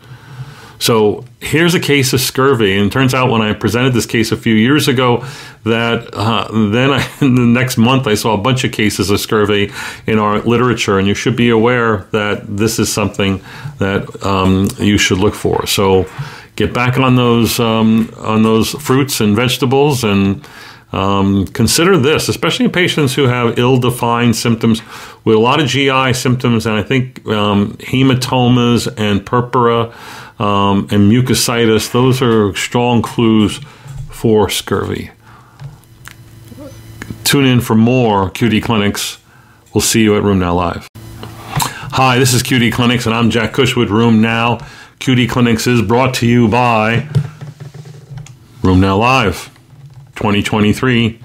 So 0.78 1.24
here's 1.40 1.74
a 1.74 1.80
case 1.80 2.12
of 2.12 2.20
scurvy, 2.20 2.76
and 2.76 2.86
it 2.86 2.92
turns 2.92 3.14
out 3.14 3.30
when 3.30 3.40
I 3.40 3.52
presented 3.52 3.92
this 3.94 4.04
case 4.04 4.32
a 4.32 4.36
few 4.36 4.54
years 4.54 4.88
ago, 4.88 5.24
that 5.62 6.12
uh, 6.12 6.48
then 6.70 6.90
I, 6.90 7.08
in 7.20 7.36
the 7.36 7.42
next 7.42 7.76
month 7.76 8.08
I 8.08 8.14
saw 8.14 8.34
a 8.34 8.38
bunch 8.38 8.64
of 8.64 8.72
cases 8.72 9.08
of 9.08 9.20
scurvy 9.20 9.72
in 10.06 10.18
our 10.18 10.40
literature, 10.40 10.98
and 10.98 11.06
you 11.06 11.14
should 11.14 11.36
be 11.36 11.50
aware 11.50 12.08
that 12.10 12.56
this 12.56 12.78
is 12.80 12.92
something 12.92 13.40
that 13.78 14.26
um, 14.26 14.68
you 14.78 14.98
should 14.98 15.18
look 15.18 15.34
for. 15.34 15.66
So 15.68 16.06
get 16.56 16.74
back 16.74 16.98
on 16.98 17.14
those 17.14 17.60
um, 17.60 18.12
on 18.18 18.42
those 18.42 18.70
fruits 18.70 19.20
and 19.20 19.36
vegetables 19.36 20.02
and 20.02 20.44
um, 20.92 21.46
consider 21.46 21.96
this, 21.96 22.28
especially 22.28 22.66
in 22.66 22.70
patients 22.70 23.14
who 23.14 23.24
have 23.24 23.58
ill 23.58 23.78
defined 23.78 24.36
symptoms 24.36 24.82
with 25.24 25.36
a 25.36 25.40
lot 25.40 25.60
of 25.60 25.66
GI 25.68 26.12
symptoms, 26.12 26.66
and 26.66 26.76
I 26.76 26.82
think 26.82 27.26
um, 27.26 27.72
hematomas 27.78 28.92
and 28.98 29.24
purpura 29.24 29.94
um, 30.38 30.88
and 30.90 31.10
mucositis, 31.10 31.90
those 31.92 32.20
are 32.20 32.54
strong 32.54 33.00
clues 33.00 33.58
for 34.10 34.50
scurvy. 34.50 35.10
Tune 37.24 37.46
in 37.46 37.60
for 37.60 37.74
more 37.74 38.30
QD 38.30 38.62
Clinics. 38.62 39.18
We'll 39.72 39.80
see 39.80 40.02
you 40.02 40.16
at 40.16 40.22
RheumNow 40.22 40.54
Live. 40.54 40.88
Hi, 41.94 42.18
this 42.18 42.34
is 42.34 42.42
QD 42.42 42.72
Clinics, 42.72 43.06
and 43.06 43.14
I'm 43.14 43.30
Jack 43.30 43.54
Cush 43.54 43.76
with 43.76 43.88
RheumNow. 43.88 44.60
QD 44.98 45.30
Clinics 45.30 45.66
is 45.66 45.80
brought 45.80 46.14
to 46.14 46.26
you 46.26 46.48
by 46.48 47.08
RheumNow 48.62 48.98
Live. 48.98 49.51
2023. 50.22 51.18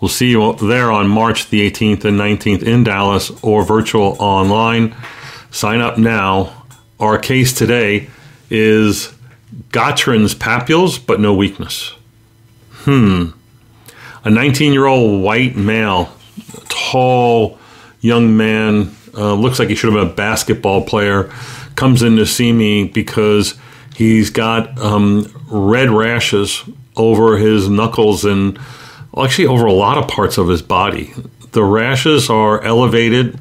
We'll 0.00 0.08
see 0.08 0.32
you 0.32 0.54
there 0.54 0.90
on 0.90 1.06
March 1.06 1.48
the 1.50 1.70
18th 1.70 2.04
and 2.04 2.18
19th 2.18 2.64
in 2.64 2.82
Dallas 2.82 3.30
or 3.40 3.64
virtual 3.64 4.16
online. 4.18 4.96
Sign 5.52 5.80
up 5.80 5.96
now. 5.96 6.64
Our 6.98 7.18
case 7.18 7.52
today 7.52 8.10
is 8.50 9.14
Gottron's 9.70 10.34
papules, 10.34 10.98
but 10.98 11.20
no 11.20 11.32
weakness. 11.32 11.94
Hmm. 12.72 13.26
A 14.24 14.30
19 14.30 14.72
year 14.72 14.86
old 14.86 15.22
white 15.22 15.54
male, 15.54 16.12
tall 16.68 17.60
young 18.00 18.36
man, 18.36 18.92
uh, 19.16 19.34
looks 19.34 19.60
like 19.60 19.68
he 19.68 19.76
should 19.76 19.92
have 19.92 20.02
been 20.02 20.12
a 20.12 20.16
basketball 20.16 20.84
player, 20.84 21.30
comes 21.76 22.02
in 22.02 22.16
to 22.16 22.26
see 22.26 22.52
me 22.52 22.88
because 22.88 23.54
he's 23.94 24.30
got 24.30 24.76
um, 24.80 25.32
red 25.48 25.90
rashes 25.90 26.64
over 26.96 27.38
his 27.38 27.68
knuckles 27.68 28.24
and 28.24 28.58
actually 29.16 29.46
over 29.46 29.66
a 29.66 29.72
lot 29.72 29.98
of 29.98 30.08
parts 30.08 30.38
of 30.38 30.48
his 30.48 30.62
body. 30.62 31.12
The 31.52 31.64
rashes 31.64 32.30
are 32.30 32.60
elevated, 32.62 33.38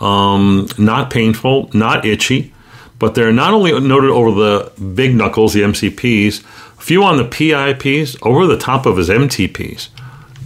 um, 0.00 0.68
not 0.78 1.10
painful, 1.10 1.70
not 1.72 2.04
itchy, 2.04 2.52
but 2.98 3.14
they're 3.14 3.32
not 3.32 3.52
only 3.52 3.78
noted 3.80 4.10
over 4.10 4.30
the 4.32 4.72
big 4.94 5.14
knuckles, 5.14 5.54
the 5.54 5.62
MCPs, 5.62 6.40
a 6.78 6.80
few 6.80 7.02
on 7.02 7.16
the 7.16 7.24
PIPs, 7.24 8.16
over 8.22 8.46
the 8.46 8.58
top 8.58 8.86
of 8.86 8.96
his 8.96 9.08
MTPs, 9.08 9.88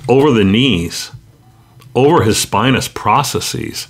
over 0.09 0.31
the 0.31 0.45
knees, 0.45 1.13
over 1.95 2.23
his 2.23 2.39
spinous 2.39 2.89
processes, 2.89 3.89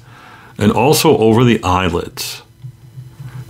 and 0.58 0.72
also 0.72 1.16
over 1.18 1.44
the 1.44 1.62
eyelids. 1.62 2.42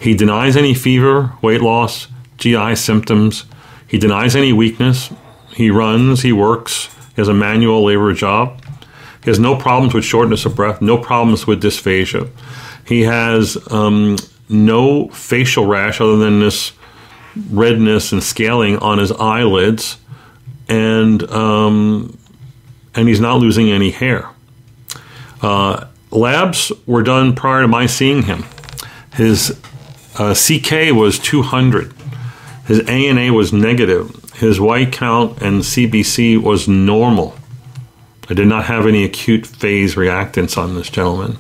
He 0.01 0.15
denies 0.15 0.57
any 0.57 0.75
fever, 0.75 1.33
weight 1.43 1.61
loss, 1.61 2.09
GI 2.39 2.77
symptoms, 2.77 3.45
he 3.93 3.99
denies 3.99 4.35
any 4.35 4.55
weakness. 4.55 5.11
He 5.55 5.71
runs, 5.71 6.23
he 6.23 6.33
works, 6.33 6.87
he 7.15 7.21
has 7.21 7.29
a 7.29 7.35
manual 7.35 7.85
labor 7.85 8.15
job. 8.15 8.59
He 9.23 9.29
has 9.29 9.39
no 9.39 9.55
problems 9.55 9.93
with 9.93 10.03
shortness 10.03 10.47
of 10.47 10.57
breath, 10.57 10.81
no 10.81 10.97
problems 10.97 11.47
with 11.47 11.63
dysphagia. 11.63 12.31
He 12.87 13.03
has 13.03 13.59
um, 13.71 14.17
no 14.49 15.09
facial 15.09 15.67
rash 15.67 16.01
other 16.01 16.17
than 16.17 16.41
this 16.41 16.73
redness 17.51 18.13
and 18.13 18.23
scaling 18.23 18.79
on 18.79 18.97
his 18.97 19.13
eyelids, 19.13 19.99
and 20.71 21.23
um, 21.31 22.17
and 22.95 23.09
he's 23.09 23.21
not 23.21 23.41
losing 23.41 23.71
any 23.71 23.91
hair. 23.91 24.27
Uh, 25.43 25.85
labs 26.11 26.73
were 26.87 27.03
done 27.03 27.35
prior 27.35 27.61
to 27.61 27.69
my 27.69 27.85
seeing 27.85 28.23
him. 28.23 28.47
His 29.17 29.61
uh, 30.19 30.35
CK 30.35 30.95
was 30.95 31.19
200. 31.19 31.93
His 32.67 32.81
ANA 32.89 33.33
was 33.33 33.53
negative. 33.53 34.33
His 34.35 34.61
white 34.61 34.93
count 34.93 35.43
and 35.43 35.63
CBC 35.63 36.41
was 36.41 36.69
normal. 36.69 37.37
I 38.29 38.35
did 38.35 38.47
not 38.47 38.65
have 38.67 38.87
any 38.87 39.05
acute 39.05 39.47
phase 39.47 39.95
reactants 39.95 40.57
on 40.57 40.75
this 40.75 40.89
gentleman. 40.89 41.33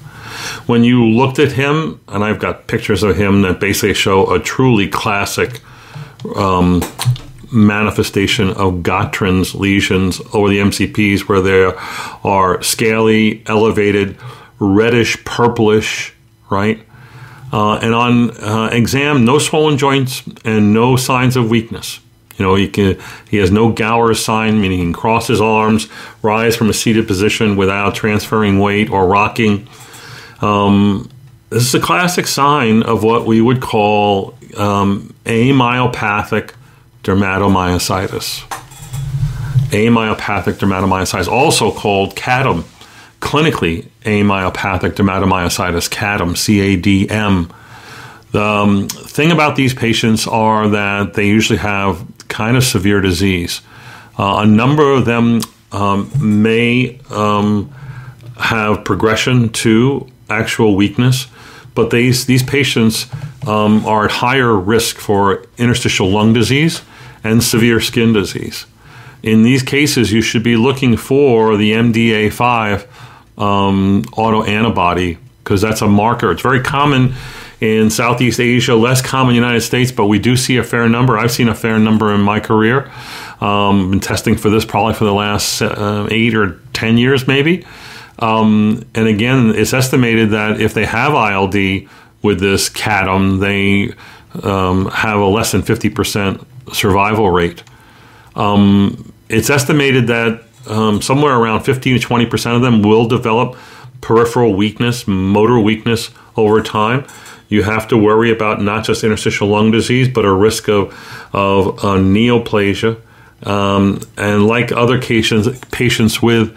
When 0.66 0.82
you 0.82 1.04
looked 1.06 1.38
at 1.38 1.52
him, 1.52 2.00
and 2.08 2.24
I've 2.24 2.38
got 2.38 2.66
pictures 2.66 3.02
of 3.02 3.16
him 3.16 3.42
that 3.42 3.60
basically 3.60 3.94
show 3.94 4.32
a 4.34 4.40
truly 4.40 4.88
classic 4.88 5.60
um, 6.36 6.82
manifestation 7.52 8.48
of 8.48 8.82
Gottron's 8.82 9.54
lesions 9.54 10.20
over 10.32 10.48
the 10.48 10.58
MCPs, 10.58 11.28
where 11.28 11.40
there 11.40 11.78
are 12.24 12.62
scaly, 12.62 13.42
elevated, 13.46 14.16
reddish, 14.58 15.22
purplish, 15.24 16.14
right? 16.50 16.80
Uh, 17.52 17.74
and 17.76 17.94
on 17.94 18.30
uh, 18.38 18.70
exam, 18.72 19.24
no 19.24 19.38
swollen 19.38 19.76
joints 19.76 20.22
and 20.44 20.72
no 20.72 20.96
signs 20.96 21.36
of 21.36 21.50
weakness. 21.50 22.00
You 22.38 22.46
know, 22.46 22.54
he 22.54 22.66
can 22.68 22.98
he 23.30 23.36
has 23.36 23.50
no 23.50 23.70
Gower 23.70 24.14
sign, 24.14 24.60
meaning 24.60 24.78
he 24.78 24.84
can 24.84 24.92
cross 24.94 25.28
his 25.28 25.40
arms, 25.40 25.86
rise 26.22 26.56
from 26.56 26.70
a 26.70 26.72
seated 26.72 27.06
position 27.06 27.56
without 27.56 27.94
transferring 27.94 28.58
weight 28.58 28.90
or 28.90 29.06
rocking. 29.06 29.68
Um, 30.40 31.10
this 31.50 31.62
is 31.64 31.74
a 31.74 31.80
classic 31.80 32.26
sign 32.26 32.82
of 32.82 33.04
what 33.04 33.26
we 33.26 33.42
would 33.42 33.60
call 33.60 34.34
um, 34.56 35.14
amyopathic 35.26 36.54
dermatomyositis. 37.04 38.48
Amyopathic 39.70 40.54
dermatomyositis, 40.54 41.28
also 41.28 41.70
called 41.70 42.16
CADM, 42.16 42.64
clinically 43.22 43.86
amyopathic 44.02 44.92
dermatomyositis, 44.92 45.88
CADM, 45.88 46.36
C 46.36 46.60
A 46.60 46.76
D 46.76 47.08
M. 47.08 47.50
The 48.32 48.42
um, 48.42 48.88
thing 48.88 49.30
about 49.30 49.56
these 49.56 49.72
patients 49.72 50.26
are 50.26 50.68
that 50.68 51.14
they 51.14 51.28
usually 51.28 51.58
have 51.60 52.04
kind 52.28 52.56
of 52.56 52.64
severe 52.64 53.00
disease. 53.00 53.62
Uh, 54.18 54.40
a 54.40 54.46
number 54.46 54.92
of 54.92 55.04
them 55.04 55.40
um, 55.70 56.10
may 56.18 56.98
um, 57.10 57.72
have 58.38 58.84
progression 58.84 59.50
to 59.50 60.06
actual 60.28 60.74
weakness, 60.74 61.28
but 61.74 61.90
these 61.90 62.26
these 62.26 62.42
patients 62.42 63.06
um, 63.46 63.86
are 63.86 64.06
at 64.06 64.10
higher 64.10 64.54
risk 64.54 64.96
for 64.96 65.46
interstitial 65.58 66.10
lung 66.10 66.32
disease 66.32 66.82
and 67.22 67.42
severe 67.42 67.80
skin 67.80 68.12
disease. 68.12 68.66
In 69.22 69.44
these 69.44 69.62
cases, 69.62 70.10
you 70.10 70.20
should 70.20 70.42
be 70.42 70.56
looking 70.56 70.96
for 70.96 71.56
the 71.56 71.70
MDA5 71.72 72.86
um, 73.42 74.04
autoantibody 74.12 75.18
because 75.42 75.60
that's 75.60 75.82
a 75.82 75.88
marker. 75.88 76.30
It's 76.30 76.42
very 76.42 76.62
common 76.62 77.14
in 77.60 77.90
Southeast 77.90 78.40
Asia, 78.40 78.74
less 78.74 79.02
common 79.02 79.34
in 79.34 79.40
the 79.40 79.46
United 79.46 79.62
States, 79.62 79.92
but 79.92 80.06
we 80.06 80.18
do 80.18 80.36
see 80.36 80.56
a 80.56 80.64
fair 80.64 80.88
number. 80.88 81.18
I've 81.18 81.32
seen 81.32 81.48
a 81.48 81.54
fair 81.54 81.78
number 81.78 82.14
in 82.14 82.20
my 82.20 82.40
career. 82.40 82.90
Um, 83.40 83.90
been 83.90 84.00
testing 84.00 84.36
for 84.36 84.50
this 84.50 84.64
probably 84.64 84.94
for 84.94 85.04
the 85.04 85.12
last 85.12 85.62
uh, 85.62 86.06
eight 86.10 86.34
or 86.34 86.60
ten 86.72 86.96
years, 86.96 87.26
maybe. 87.26 87.64
Um, 88.20 88.84
and 88.94 89.08
again, 89.08 89.50
it's 89.56 89.72
estimated 89.72 90.30
that 90.30 90.60
if 90.60 90.74
they 90.74 90.84
have 90.84 91.12
ILD 91.12 91.88
with 92.22 92.38
this 92.38 92.68
CADM, 92.68 93.40
they 93.40 93.94
um, 94.48 94.86
have 94.86 95.18
a 95.18 95.26
less 95.26 95.50
than 95.50 95.62
50% 95.62 96.44
survival 96.72 97.30
rate. 97.30 97.64
Um, 98.36 99.12
it's 99.28 99.50
estimated 99.50 100.06
that 100.06 100.42
um, 100.66 101.02
somewhere 101.02 101.34
around 101.34 101.64
15 101.64 102.00
to 102.00 102.06
20% 102.06 102.56
of 102.56 102.62
them 102.62 102.82
will 102.82 103.06
develop 103.06 103.56
peripheral 104.00 104.54
weakness, 104.54 105.06
motor 105.06 105.58
weakness 105.58 106.10
over 106.36 106.62
time 106.62 107.06
you 107.52 107.62
have 107.62 107.86
to 107.88 107.98
worry 107.98 108.30
about 108.30 108.62
not 108.62 108.82
just 108.82 109.04
interstitial 109.04 109.46
lung 109.46 109.70
disease, 109.70 110.08
but 110.08 110.24
a 110.24 110.32
risk 110.32 110.70
of, 110.70 110.88
of 111.34 111.84
uh, 111.84 111.98
neoplasia. 111.98 112.98
Um, 113.42 114.00
and 114.16 114.46
like 114.46 114.72
other 114.72 114.98
patients, 114.98 115.48
patients 115.70 116.22
with 116.22 116.56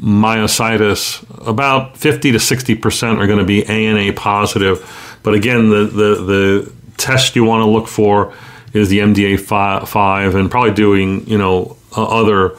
myositis, 0.00 1.22
about 1.46 1.96
50 1.96 2.32
to 2.32 2.38
60% 2.38 3.18
are 3.18 3.26
going 3.28 3.38
to 3.38 3.44
be 3.44 3.64
ANA 3.66 4.12
positive. 4.14 4.84
But 5.22 5.34
again, 5.34 5.68
the, 5.68 5.84
the, 5.84 6.14
the 6.16 6.72
test 6.96 7.36
you 7.36 7.44
want 7.44 7.62
to 7.62 7.70
look 7.70 7.86
for 7.86 8.34
is 8.72 8.88
the 8.88 8.98
MDA5 8.98 10.34
and 10.34 10.50
probably 10.50 10.74
doing, 10.74 11.24
you 11.28 11.38
know, 11.38 11.76
uh, 11.96 12.04
other 12.04 12.58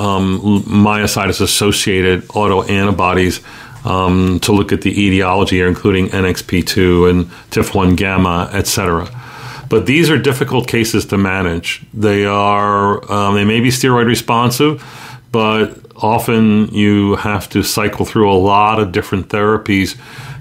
um, 0.00 0.40
myositis 0.64 1.40
associated 1.40 2.22
autoantibodies 2.28 3.44
um, 3.84 4.40
to 4.40 4.52
look 4.52 4.72
at 4.72 4.82
the 4.82 5.06
etiology, 5.06 5.60
including 5.60 6.08
NXP2 6.08 7.10
and 7.10 7.26
TIF1 7.50 7.96
gamma, 7.96 8.50
etc. 8.52 9.08
But 9.68 9.86
these 9.86 10.10
are 10.10 10.18
difficult 10.18 10.66
cases 10.66 11.06
to 11.06 11.18
manage. 11.18 11.82
They 11.94 12.24
are 12.24 13.12
um, 13.12 13.34
they 13.34 13.44
may 13.44 13.60
be 13.60 13.68
steroid 13.68 14.06
responsive, 14.06 14.82
but 15.30 15.78
often 15.96 16.68
you 16.74 17.16
have 17.16 17.48
to 17.50 17.62
cycle 17.62 18.04
through 18.06 18.30
a 18.32 18.34
lot 18.34 18.80
of 18.80 18.92
different 18.92 19.28
therapies 19.28 19.98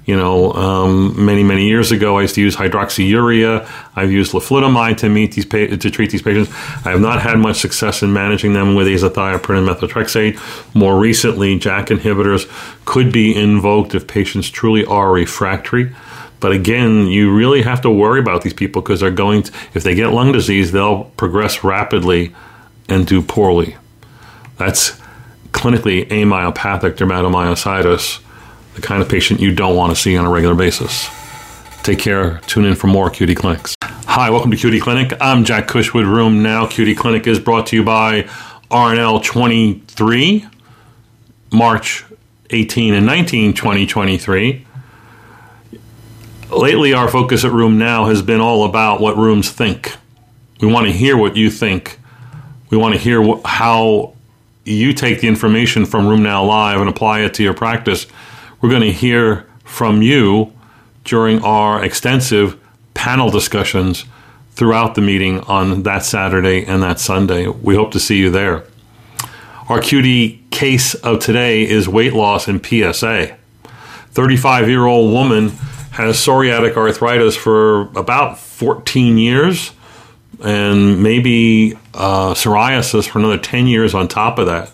you 0.10 0.18
know, 0.18 0.52
um, 0.54 1.24
many 1.24 1.44
many 1.44 1.68
years 1.68 1.92
ago, 1.92 2.18
I 2.18 2.24
used 2.24 2.34
to 2.34 2.42
use 2.42 2.56
hydroxyurea. 2.56 3.70
I've 3.96 4.12
used 4.12 4.32
leflunomide 4.32 4.98
to 4.98 5.08
meet 5.08 5.34
these 5.34 5.46
pa- 5.46 5.68
to 5.68 5.92
treat 5.92 6.10
these 6.10 6.24
patients. 6.24 6.50
I 6.84 6.90
have 6.90 7.00
not 7.00 7.22
had 7.22 7.38
much 7.38 7.58
success 7.58 8.02
in 8.02 8.12
managing 8.12 8.54
them 8.54 8.74
with 8.74 8.88
azathioprine 8.88 9.60
and 9.60 9.68
methotrexate. 9.68 10.34
More 10.74 10.98
recently, 11.00 11.60
JAK 11.60 11.90
inhibitors 11.90 12.50
could 12.86 13.14
be 13.14 13.36
invoked 13.36 13.94
if 13.94 14.08
patients 14.08 14.50
truly 14.50 14.84
are 14.84 15.12
refractory. 15.12 15.96
But 16.40 16.54
again, 16.54 17.06
you 17.06 17.32
really 17.32 17.62
have 17.62 17.82
to 17.82 17.92
worry 17.92 18.20
about 18.20 18.42
these 18.42 18.54
people 18.56 18.82
because 18.82 19.02
they're 19.02 19.12
going 19.12 19.44
to, 19.44 19.52
if 19.76 19.84
they 19.84 19.94
get 19.94 20.08
lung 20.08 20.32
disease, 20.32 20.72
they'll 20.72 21.04
progress 21.18 21.64
rapidly 21.64 22.34
and 22.88 23.06
do 23.06 23.22
poorly. 23.22 23.78
That's 24.58 25.00
clinically 25.52 26.08
amyopathic 26.08 26.96
dermatomyositis 26.96 28.22
the 28.80 28.88
kind 28.88 29.02
of 29.02 29.10
patient 29.10 29.40
you 29.40 29.54
don't 29.54 29.76
want 29.76 29.94
to 29.94 30.02
see 30.02 30.16
on 30.18 30.26
a 30.26 30.30
regular 30.30 30.56
basis. 30.56 31.10
Take 31.84 32.00
care. 32.00 32.40
Tune 32.48 32.66
in 32.66 32.76
for 32.76 32.88
more 32.88 33.10
QD 33.10 33.36
Clinics. 33.36 33.76
Hi, 33.84 34.30
welcome 34.30 34.52
to 34.52 34.58
QD 34.58 34.82
Clinic. 34.82 35.14
I'm 35.20 35.44
Jack 35.44 35.68
Cushwood. 35.68 36.06
RheumNow 36.06 36.68
QD 36.68 36.98
Clinic 36.98 37.28
is 37.28 37.40
brought 37.40 37.68
to 37.68 37.76
you 37.76 37.84
by 37.84 38.24
RNL 38.72 39.24
23, 39.24 40.46
March 41.52 42.06
18 42.52 42.94
and 42.94 43.06
19, 43.06 43.54
2023. 43.54 44.66
Lately, 46.52 46.94
our 46.94 47.08
focus 47.08 47.44
at 47.44 47.52
RheumNow 47.52 48.08
has 48.08 48.22
been 48.22 48.40
all 48.42 48.66
about 48.66 49.02
what 49.02 49.18
rooms 49.18 49.52
think. 49.52 49.96
We 50.62 50.72
want 50.72 50.88
to 50.88 50.94
hear 50.94 51.18
what 51.18 51.36
you 51.36 51.52
think. 51.52 52.00
We 52.70 52.78
want 52.78 52.96
to 52.96 53.00
hear 53.00 53.24
wh- 53.24 53.46
how 53.46 54.14
you 54.64 54.94
take 54.94 55.22
the 55.22 55.28
information 55.28 55.86
from 55.86 56.06
RheumNow 56.06 56.48
Live 56.48 56.80
and 56.80 56.90
apply 56.90 57.22
it 57.22 57.34
to 57.36 57.44
your 57.44 57.54
practice 57.54 58.08
we're 58.62 58.70
going 58.70 58.82
to 58.82 58.92
hear 58.92 59.46
from 59.64 60.02
you 60.02 60.54
during 61.04 61.44
our 61.44 61.84
extensive 61.84 62.60
panel 62.94 63.30
discussions 63.30 64.06
throughout 64.52 64.96
the 64.96 65.02
meeting 65.02 65.40
on 65.42 65.84
that 65.84 66.04
Saturday 66.04 66.66
and 66.66 66.84
that 66.84 67.00
Sunday. 67.00 67.48
We 67.48 67.76
hope 67.76 67.92
to 67.92 68.00
see 68.00 68.18
you 68.18 68.30
there. 68.30 68.66
Our 69.70 69.80
QD 69.80 70.52
case 70.52 70.96
of 70.96 71.20
today 71.20 71.68
is 71.68 71.88
weight 71.88 72.14
loss 72.14 72.48
and 72.48 72.66
PSA. 72.66 73.38
35 74.12 74.68
year 74.68 74.86
old 74.86 75.14
woman 75.14 75.50
has 75.92 76.18
psoriatic 76.18 76.76
arthritis 76.76 77.36
for 77.36 77.84
about 77.98 78.38
14 78.40 79.18
years 79.18 79.72
and 80.44 81.02
maybe 81.02 81.78
uh, 81.94 82.34
psoriasis 82.34 83.08
for 83.08 83.20
another 83.20 83.38
10 83.38 83.68
years 83.68 83.94
on 83.94 84.08
top 84.08 84.40
of 84.40 84.48
that. 84.48 84.72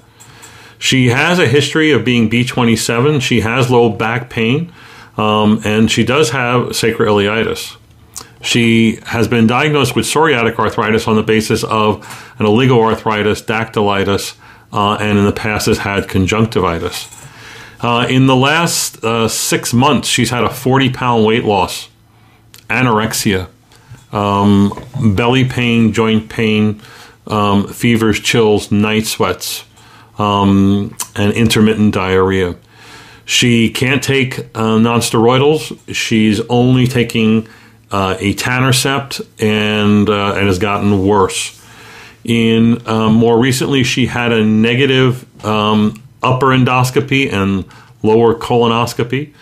She 0.77 1.09
has 1.09 1.39
a 1.39 1.47
history 1.47 1.91
of 1.91 2.03
being 2.03 2.29
B27. 2.29 3.21
She 3.21 3.41
has 3.41 3.69
low 3.69 3.89
back 3.89 4.29
pain, 4.29 4.71
um, 5.17 5.61
and 5.63 5.89
she 5.89 6.03
does 6.03 6.31
have 6.31 6.69
sacroiliitis. 6.69 7.77
She 8.41 8.99
has 9.05 9.27
been 9.27 9.47
diagnosed 9.47 9.95
with 9.95 10.05
psoriatic 10.05 10.59
arthritis 10.59 11.07
on 11.07 11.15
the 11.15 11.23
basis 11.23 11.63
of 11.63 11.97
an 12.38 12.45
oligoarthritis, 12.45 13.43
dactylitis, 13.43 14.35
uh, 14.71 14.97
and 14.99 15.17
in 15.17 15.25
the 15.25 15.31
past 15.31 15.65
has 15.67 15.79
had 15.79 16.07
conjunctivitis. 16.07 17.09
Uh, 17.81 18.05
in 18.09 18.27
the 18.27 18.35
last 18.35 19.03
uh, 19.03 19.27
six 19.27 19.73
months, 19.73 20.07
she's 20.07 20.29
had 20.29 20.43
a 20.43 20.49
40 20.49 20.89
pound 20.91 21.25
weight 21.25 21.43
loss, 21.43 21.89
anorexia, 22.69 23.47
um, 24.11 24.71
belly 25.15 25.45
pain, 25.45 25.93
joint 25.93 26.29
pain, 26.29 26.81
um, 27.27 27.67
fevers, 27.67 28.19
chills, 28.19 28.71
night 28.71 29.05
sweats 29.05 29.65
um, 30.17 30.95
and 31.15 31.34
intermittent 31.34 31.93
diarrhea. 31.93 32.56
She 33.25 33.69
can't 33.71 34.04
take 34.04 34.39
uh, 34.39 34.78
nonsteroidals. 34.78 35.80
She's 35.93 36.41
only 36.41 36.86
taking 36.88 37.47
uh, 37.91 38.15
etanercept 38.17 39.25
and 39.39 40.10
uh, 40.10 40.36
and 40.36 40.47
has 40.47 40.60
gotten 40.60 41.06
worse. 41.08 41.62
In 42.23 42.88
um, 42.88 43.13
more 43.13 43.39
recently, 43.39 43.84
she 43.84 44.08
had 44.08 44.32
a 44.32 44.43
negative 44.43 45.25
um, 45.45 46.01
upper 46.23 46.47
endoscopy 46.47 47.32
and 47.32 47.65
lower 48.04 48.36
colonoscopy. 48.36 49.34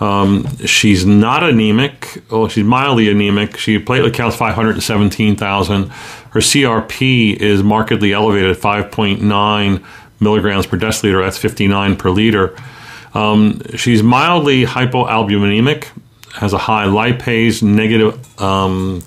Um, 0.00 0.46
she's 0.64 1.04
not 1.04 1.44
anemic. 1.44 2.22
Well, 2.30 2.48
she's 2.48 2.64
mildly 2.64 3.10
anemic. 3.10 3.58
She 3.58 3.78
platelet 3.78 4.14
counts 4.14 4.36
517,000. 4.36 5.88
Her 5.88 6.40
CRP 6.40 7.36
is 7.36 7.62
markedly 7.62 8.12
elevated 8.12 8.56
5.9 8.56 9.84
milligrams 10.20 10.66
per 10.66 10.76
deciliter. 10.76 11.24
That's 11.24 11.38
59 11.38 11.96
per 11.96 12.10
liter. 12.10 12.56
Um, 13.14 13.60
she's 13.76 14.02
mildly 14.02 14.64
hypoalbuminemic, 14.64 15.88
has 16.34 16.52
a 16.52 16.58
high 16.58 16.86
lipase, 16.86 17.62
negative 17.62 18.40
um, 18.40 19.02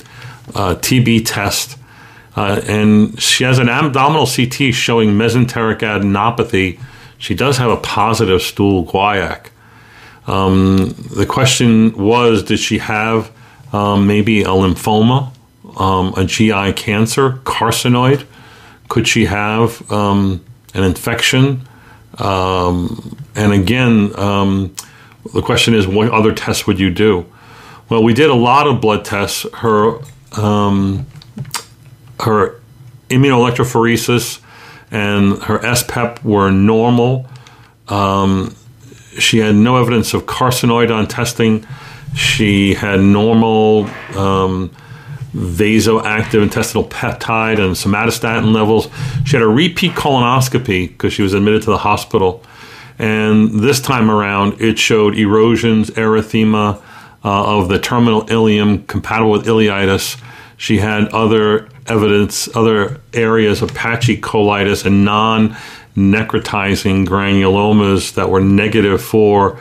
uh, 0.54 0.76
TB 0.76 1.24
test, 1.26 1.78
uh, 2.36 2.62
and 2.68 3.22
she 3.22 3.44
has 3.44 3.60
an 3.60 3.70
abdominal 3.70 4.26
CT 4.26 4.74
showing 4.74 5.12
mesenteric 5.12 5.80
adenopathy. 5.80 6.80
She 7.18 7.36
does 7.36 7.58
have 7.58 7.72
a 7.72 7.78
positive 7.78 8.42
stool 8.42 8.86
guaiac. 8.86 9.48
Um, 10.28 10.96
the 11.16 11.26
question 11.26 11.94
was 11.94 12.44
Did 12.44 12.60
she 12.60 12.80
have 12.80 13.32
um, 13.72 14.08
maybe 14.08 14.42
a 14.42 14.48
lymphoma, 14.48 15.32
um, 15.80 16.14
a 16.18 16.26
GI 16.26 16.74
cancer, 16.74 17.34
carcinoid? 17.44 18.26
Could 18.90 19.08
she 19.08 19.26
have 19.26 19.90
um, 19.92 20.44
an 20.74 20.84
infection? 20.84 21.68
Um, 22.18 23.18
and 23.36 23.54
again, 23.54 24.18
um, 24.20 24.76
the 25.34 25.42
question 25.42 25.74
is 25.74 25.88
what 25.88 26.10
other 26.12 26.34
tests 26.34 26.68
would 26.68 26.80
you 26.80 26.90
do? 26.90 27.26
Well, 27.90 28.04
we 28.04 28.14
did 28.14 28.30
a 28.30 28.36
lot 28.36 28.68
of 28.68 28.82
blood 28.82 29.06
tests. 29.06 29.46
Her 29.56 30.00
her 32.20 32.60
immunoelectrophoresis 33.10 34.40
and 34.92 35.42
her 35.44 35.76
SPEP 35.76 36.24
were 36.24 36.52
normal. 36.52 37.28
Um, 37.88 38.56
she 39.20 39.40
had 39.40 39.56
no 39.56 39.78
evidence 39.78 40.14
of 40.14 40.26
carcinoid 40.26 40.96
on 40.96 41.08
testing. 41.08 41.66
She 42.16 42.74
had 42.76 43.00
normal 43.00 43.90
um, 44.16 44.72
vasoactive 45.34 46.44
intestinal 46.44 46.86
peptide 46.86 47.60
and 47.60 47.76
somatostatin 47.76 48.54
levels. 48.54 48.88
She 49.26 49.36
had 49.36 49.44
a 49.44 49.48
repeat 49.48 49.94
colonoscopy 49.94 50.90
because 50.90 51.14
she 51.14 51.24
was 51.24 51.34
admitted 51.34 51.64
to 51.64 51.72
the 51.72 51.80
hospital. 51.80 52.44
And 53.00 53.60
this 53.60 53.82
time 53.82 54.12
around, 54.12 54.62
it 54.62 54.78
showed 54.78 55.18
erosions, 55.18 55.90
erythema 55.92 56.82
uh, 57.26 57.58
of 57.60 57.70
the 57.70 57.80
terminal 57.80 58.26
ileum 58.26 58.86
compatible 58.88 59.32
with 59.32 59.46
ileitis. 59.46 60.22
She 60.58 60.78
had 60.78 61.08
other 61.10 61.68
evidence, 61.88 62.54
other 62.56 63.02
areas 63.14 63.62
of 63.62 63.74
patchy 63.74 64.20
colitis 64.20 64.86
and 64.86 65.04
non 65.04 65.56
necrotizing 65.96 67.06
granulomas 67.06 68.14
that 68.14 68.30
were 68.30 68.42
negative 68.42 69.02
for 69.02 69.60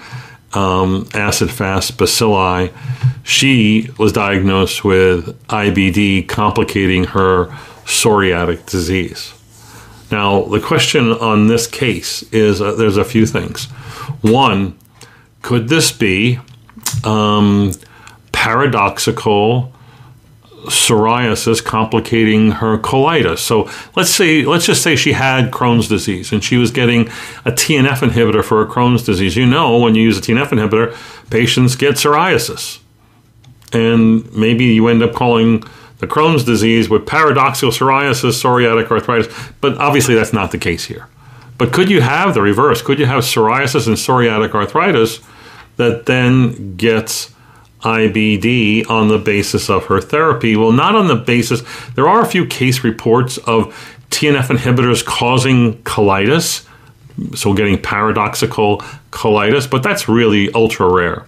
um, 0.55 1.09
acid 1.15 1.51
fast 1.51 1.97
bacilli. 1.97 2.73
She 3.25 3.89
was 3.99 4.13
diagnosed 4.13 4.85
with 4.85 5.39
IBD, 5.49 6.29
complicating 6.29 7.05
her 7.05 7.47
psoriatic 7.85 8.67
disease. 8.67 9.33
Now, 10.11 10.43
the 10.43 10.61
question 10.61 11.13
on 11.13 11.47
this 11.47 11.67
case 11.67 12.23
is 12.25 12.61
uh, 12.61 12.73
there's 12.73 12.99
a 12.99 13.05
few 13.05 13.25
things. 13.25 13.67
One, 14.21 14.77
could 15.41 15.69
this 15.69 15.91
be 15.91 16.39
um, 17.05 17.73
paradoxical 18.31 19.72
psoriasis 20.67 21.65
complicating 21.65 22.53
her 22.53 22.79
colitis. 22.79 23.39
So 23.39 23.71
let's 23.97 24.11
say 24.11 24.45
let's 24.45 24.67
just 24.67 24.83
say 24.83 24.97
she 24.97 25.13
had 25.13 25.51
Crohn's 25.51 25.89
disease 25.89 26.33
and 26.33 26.43
she 26.43 26.57
was 26.57 26.71
getting 26.71 27.09
a 27.45 27.53
TNF 27.53 28.09
inhibitor 28.09 28.45
for 28.45 28.65
her 28.65 28.71
Crohn's 28.71 29.03
disease. 29.03 29.37
You 29.37 29.47
know, 29.47 29.79
when 29.79 29.95
you 29.95 30.03
use 30.03 30.19
a 30.19 30.21
TNF 30.21 30.49
inhibitor, 30.49 31.31
patients 31.31 31.75
get 31.75 31.95
psoriasis. 31.95 32.79
And 33.73 34.31
maybe 34.35 34.67
you 34.67 34.89
end 34.89 35.03
up 35.03 35.15
calling 35.15 35.65
the 35.99 36.07
Crohn's 36.07 36.45
disease 36.45 36.91
with 36.91 37.07
paradoxical 37.07 37.71
psoriasis, 37.71 38.43
psoriatic 38.43 38.91
arthritis, 38.91 39.33
but 39.61 39.79
obviously 39.79 40.15
that's 40.15 40.33
not 40.33 40.51
the 40.51 40.59
case 40.59 40.85
here. 40.85 41.09
But 41.59 41.73
could 41.73 41.89
you 41.89 42.01
have 42.01 42.35
the 42.35 42.43
reverse? 42.43 42.83
Could 42.83 42.99
you 42.99 43.07
have 43.07 43.23
psoriasis 43.23 43.87
and 43.87 43.97
psoriatic 43.97 44.53
arthritis 44.53 45.21
that 45.77 46.07
then 46.07 46.77
gets 46.77 47.33
IBD 47.83 48.89
on 48.89 49.09
the 49.09 49.19
basis 49.19 49.69
of 49.69 49.87
her 49.87 50.01
therapy. 50.01 50.57
Well, 50.57 50.73
not 50.73 50.95
on 50.95 51.09
the 51.09 51.17
basis, 51.17 51.63
there 51.95 52.09
are 52.09 52.23
a 52.23 52.27
few 52.27 52.47
case 52.47 52.85
reports 52.85 53.39
of 53.39 53.75
TNF 54.11 54.57
inhibitors 54.57 55.05
causing 55.05 55.83
colitis, 55.83 56.67
so 57.35 57.53
getting 57.53 57.79
paradoxical 57.79 58.79
colitis, 59.11 59.69
but 59.69 59.83
that's 59.83 60.09
really 60.09 60.53
ultra 60.53 60.89
rare. 60.89 61.27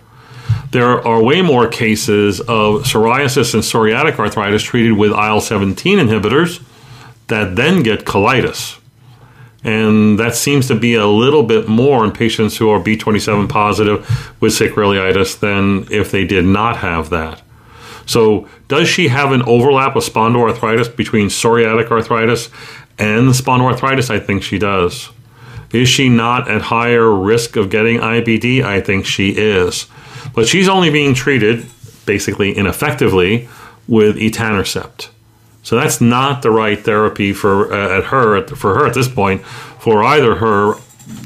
There 0.71 1.07
are 1.07 1.23
way 1.23 1.41
more 1.43 1.69
cases 1.69 2.41
of 2.41 2.83
psoriasis 2.83 3.55
and 3.55 3.63
psoriatic 3.63 4.19
arthritis 4.19 4.63
treated 4.63 4.93
with 4.93 5.13
IL 5.13 5.41
17 5.41 5.99
inhibitors 5.99 6.63
that 7.29 7.57
then 7.57 7.83
get 7.83 8.05
colitis. 8.05 8.79
And 9.65 10.19
that 10.19 10.35
seems 10.35 10.69
to 10.69 10.75
be 10.75 10.95
a 10.95 11.07
little 11.07 11.43
bit 11.43 11.67
more 11.67 12.05
in 12.05 12.13
patients 12.13 12.59
who 12.59 12.69
are 12.69 12.79
B27 12.79 13.49
positive 13.49 14.37
with 14.41 14.53
sacroiliitis 14.53 15.41
than 15.41 15.91
if 15.91 16.11
they 16.11 16.27
did 16.27 16.45
not 16.45 16.77
have 16.77 17.09
that. 17.11 17.41
So, 18.07 18.47
does 18.69 18.87
she 18.87 19.09
have 19.09 19.33
an 19.33 19.43
overlap 19.43 19.97
of 19.97 20.05
spondyloarthritis 20.05 20.95
between 20.95 21.29
psoriatic 21.29 21.91
arthritis 21.91 22.51
and 22.99 23.31
spondyloarthritis? 23.31 24.11
I 24.11 24.21
think 24.21 24.43
she 24.43 24.59
does. 24.59 25.09
Is 25.73 25.89
she 25.89 26.11
not 26.11 26.49
at 26.49 26.63
higher 26.63 27.11
risk 27.11 27.57
of 27.57 27.71
getting 27.71 27.99
IBD? 27.99 28.63
I 28.63 28.83
think 28.83 29.07
she 29.07 29.31
is. 29.31 29.87
But 30.35 30.47
she's 30.47 30.69
only 30.69 30.91
being 30.91 31.15
treated, 31.15 31.67
basically 32.05 32.53
ineffectively, 32.53 33.49
with 33.89 34.17
etanercept. 34.17 35.09
So 35.65 35.77
that's 35.77 36.01
not 36.01 36.43
the 36.43 36.51
right 36.51 36.79
therapy 36.79 37.33
for 37.33 37.73
uh, 37.73 37.99
at 37.99 38.05
her 38.05 38.47
for 38.47 38.75
her 38.77 38.87
at 38.87 38.95
this 38.95 39.09
point 39.09 39.45
for 39.45 40.05
either 40.05 40.37
her 40.37 40.75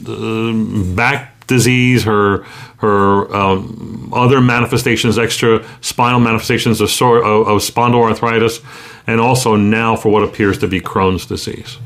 uh, 0.07 0.53
back 0.95 1.47
disease, 1.47 2.05
her 2.05 2.45
her 2.79 3.35
um, 3.35 4.11
other 4.13 4.41
manifestations, 4.41 5.19
extra 5.19 5.65
spinal 5.81 6.21
manifestations 6.21 6.81
of, 6.81 6.89
sore, 6.89 7.19
of, 7.25 7.49
of 7.49 7.61
spondyloarthritis, 7.61 8.65
and 9.09 9.21
also 9.21 9.57
now 9.57 9.97
for 9.97 10.11
what 10.11 10.23
appears 10.23 10.59
to 10.59 10.69
be 10.69 10.81
Crohn's 10.81 11.27
disease. 11.27 11.79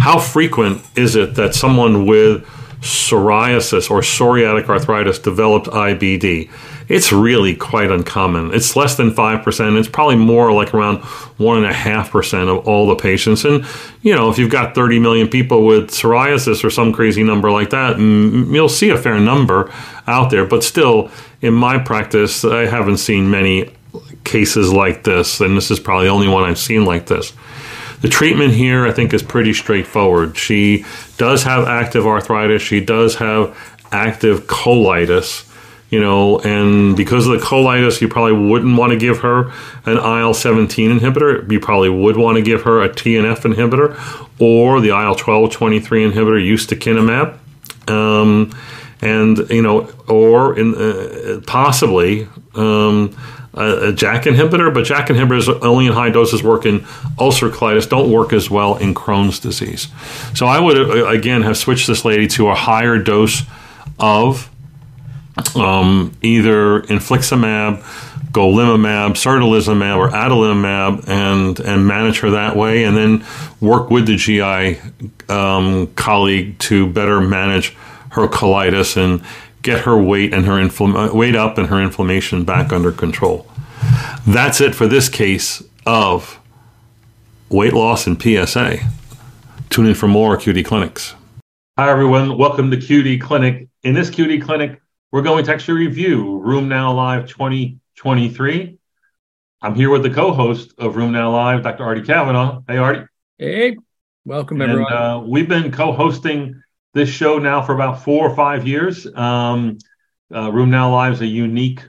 How 0.00 0.18
frequent 0.18 0.82
is 0.96 1.14
it 1.14 1.36
that 1.36 1.54
someone 1.54 2.06
with 2.06 2.44
psoriasis 2.80 3.90
or 3.90 4.00
psoriatic 4.00 4.68
arthritis 4.68 5.20
developed 5.20 5.68
IBD? 5.68 6.50
It's 6.88 7.12
really 7.12 7.54
quite 7.54 7.90
uncommon. 7.90 8.52
It's 8.52 8.76
less 8.76 8.96
than 8.96 9.10
5%. 9.10 9.78
It's 9.78 9.88
probably 9.88 10.16
more 10.16 10.52
like 10.52 10.74
around 10.74 10.98
1.5% 10.98 12.48
of 12.48 12.68
all 12.68 12.86
the 12.86 12.96
patients. 12.96 13.44
And, 13.44 13.64
you 14.02 14.14
know, 14.14 14.30
if 14.30 14.38
you've 14.38 14.50
got 14.50 14.74
30 14.74 14.98
million 14.98 15.28
people 15.28 15.64
with 15.64 15.90
psoriasis 15.90 16.62
or 16.62 16.70
some 16.70 16.92
crazy 16.92 17.22
number 17.22 17.50
like 17.50 17.70
that, 17.70 17.98
you'll 17.98 18.68
see 18.68 18.90
a 18.90 18.98
fair 18.98 19.18
number 19.18 19.72
out 20.06 20.30
there. 20.30 20.44
But 20.44 20.62
still, 20.62 21.10
in 21.40 21.54
my 21.54 21.78
practice, 21.78 22.44
I 22.44 22.66
haven't 22.66 22.98
seen 22.98 23.30
many 23.30 23.70
cases 24.24 24.72
like 24.72 25.04
this. 25.04 25.40
And 25.40 25.56
this 25.56 25.70
is 25.70 25.80
probably 25.80 26.06
the 26.06 26.12
only 26.12 26.28
one 26.28 26.44
I've 26.44 26.58
seen 26.58 26.84
like 26.84 27.06
this. 27.06 27.32
The 28.02 28.08
treatment 28.10 28.52
here, 28.52 28.86
I 28.86 28.92
think, 28.92 29.14
is 29.14 29.22
pretty 29.22 29.54
straightforward. 29.54 30.36
She 30.36 30.84
does 31.16 31.44
have 31.44 31.66
active 31.66 32.06
arthritis. 32.06 32.60
She 32.60 32.84
does 32.84 33.14
have 33.14 33.56
active 33.90 34.42
colitis 34.46 35.50
you 35.90 36.00
know, 36.00 36.40
and 36.40 36.96
because 36.96 37.26
of 37.26 37.38
the 37.38 37.44
colitis, 37.44 38.00
you 38.00 38.08
probably 38.08 38.32
wouldn't 38.32 38.76
want 38.76 38.92
to 38.92 38.98
give 38.98 39.18
her 39.20 39.52
an 39.84 39.96
IL 39.96 40.34
17 40.34 40.98
inhibitor. 40.98 41.50
You 41.50 41.60
probably 41.60 41.90
would 41.90 42.16
want 42.16 42.36
to 42.36 42.42
give 42.42 42.62
her 42.62 42.82
a 42.82 42.88
TNF 42.88 43.42
inhibitor 43.42 43.94
or 44.40 44.80
the 44.80 44.88
IL 44.88 45.14
12 45.14 45.52
23 45.52 46.10
inhibitor, 46.10 46.42
ustekinumab. 46.42 47.38
Um, 47.88 48.56
and, 49.02 49.38
you 49.50 49.62
know, 49.62 49.90
or 50.08 50.58
in, 50.58 50.74
uh, 50.74 51.40
possibly 51.46 52.26
um, 52.54 53.14
a, 53.52 53.88
a 53.88 53.92
JAK 53.92 54.24
inhibitor, 54.24 54.72
but 54.72 54.86
JAK 54.86 55.08
inhibitors 55.08 55.62
only 55.62 55.86
in 55.86 55.92
high 55.92 56.10
doses 56.10 56.42
work 56.42 56.64
in 56.66 56.86
ulcer 57.18 57.50
colitis, 57.50 57.88
don't 57.88 58.10
work 58.10 58.32
as 58.32 58.50
well 58.50 58.76
in 58.76 58.94
Crohn's 58.94 59.38
disease. 59.38 59.88
So 60.34 60.46
I 60.46 60.58
would, 60.58 60.78
uh, 60.78 61.06
again, 61.06 61.42
have 61.42 61.56
switched 61.56 61.86
this 61.86 62.04
lady 62.04 62.26
to 62.28 62.48
a 62.48 62.54
higher 62.54 62.98
dose 62.98 63.42
of 63.98 64.50
um, 65.56 66.12
either 66.22 66.82
infliximab, 66.82 67.82
golimumab, 68.32 69.12
certolizumab, 69.12 69.96
or 69.96 70.08
adalimumab, 70.10 71.08
and 71.08 71.60
and 71.60 71.86
manage 71.86 72.20
her 72.20 72.30
that 72.30 72.56
way, 72.56 72.84
and 72.84 72.96
then 72.96 73.24
work 73.60 73.90
with 73.90 74.06
the 74.06 74.16
GI 74.16 74.80
um, 75.32 75.88
colleague 75.94 76.58
to 76.60 76.86
better 76.92 77.20
manage 77.20 77.76
her 78.10 78.28
colitis 78.28 78.96
and 78.96 79.24
get 79.62 79.80
her 79.80 79.96
weight 79.96 80.32
and 80.32 80.44
her 80.44 80.52
infl- 80.52 81.12
weight 81.12 81.34
up 81.34 81.58
and 81.58 81.68
her 81.68 81.80
inflammation 81.80 82.44
back 82.44 82.72
under 82.72 82.92
control. 82.92 83.46
That's 84.26 84.60
it 84.60 84.74
for 84.74 84.86
this 84.86 85.08
case 85.08 85.62
of 85.86 86.38
weight 87.48 87.72
loss 87.72 88.06
and 88.06 88.20
PSA. 88.20 88.78
Tune 89.70 89.86
in 89.86 89.94
for 89.94 90.06
more 90.06 90.36
QD 90.36 90.64
Clinics. 90.64 91.14
Hi, 91.76 91.90
everyone. 91.90 92.38
Welcome 92.38 92.70
to 92.70 92.76
QD 92.76 93.20
Clinic. 93.20 93.68
In 93.82 93.94
this 93.94 94.10
QD 94.10 94.42
Clinic, 94.42 94.80
we're 95.14 95.22
going 95.22 95.44
to 95.44 95.52
actually 95.52 95.86
review 95.86 96.42
RheumNow 96.44 96.96
Live 96.96 97.28
2023. 97.28 98.78
I'm 99.62 99.74
here 99.76 99.88
with 99.88 100.02
the 100.02 100.10
co-host 100.10 100.74
of 100.76 100.94
RheumNow 100.94 101.32
Live, 101.32 101.62
Dr. 101.62 101.84
Artie 101.84 102.02
Kavanaugh. 102.02 102.62
Hey, 102.66 102.78
Artie. 102.78 103.04
Hey, 103.38 103.76
welcome 104.24 104.60
everyone. 104.60 104.92
Uh, 104.92 105.20
we've 105.20 105.48
been 105.48 105.70
co-hosting 105.70 106.60
this 106.94 107.08
show 107.08 107.38
now 107.38 107.62
for 107.62 107.76
about 107.76 108.02
four 108.02 108.28
or 108.28 108.34
five 108.34 108.66
years. 108.66 109.06
Um, 109.06 109.78
uh, 110.32 110.50
RheumNow 110.50 110.90
Live 110.90 111.12
is 111.12 111.20
a 111.20 111.26
unique 111.26 111.82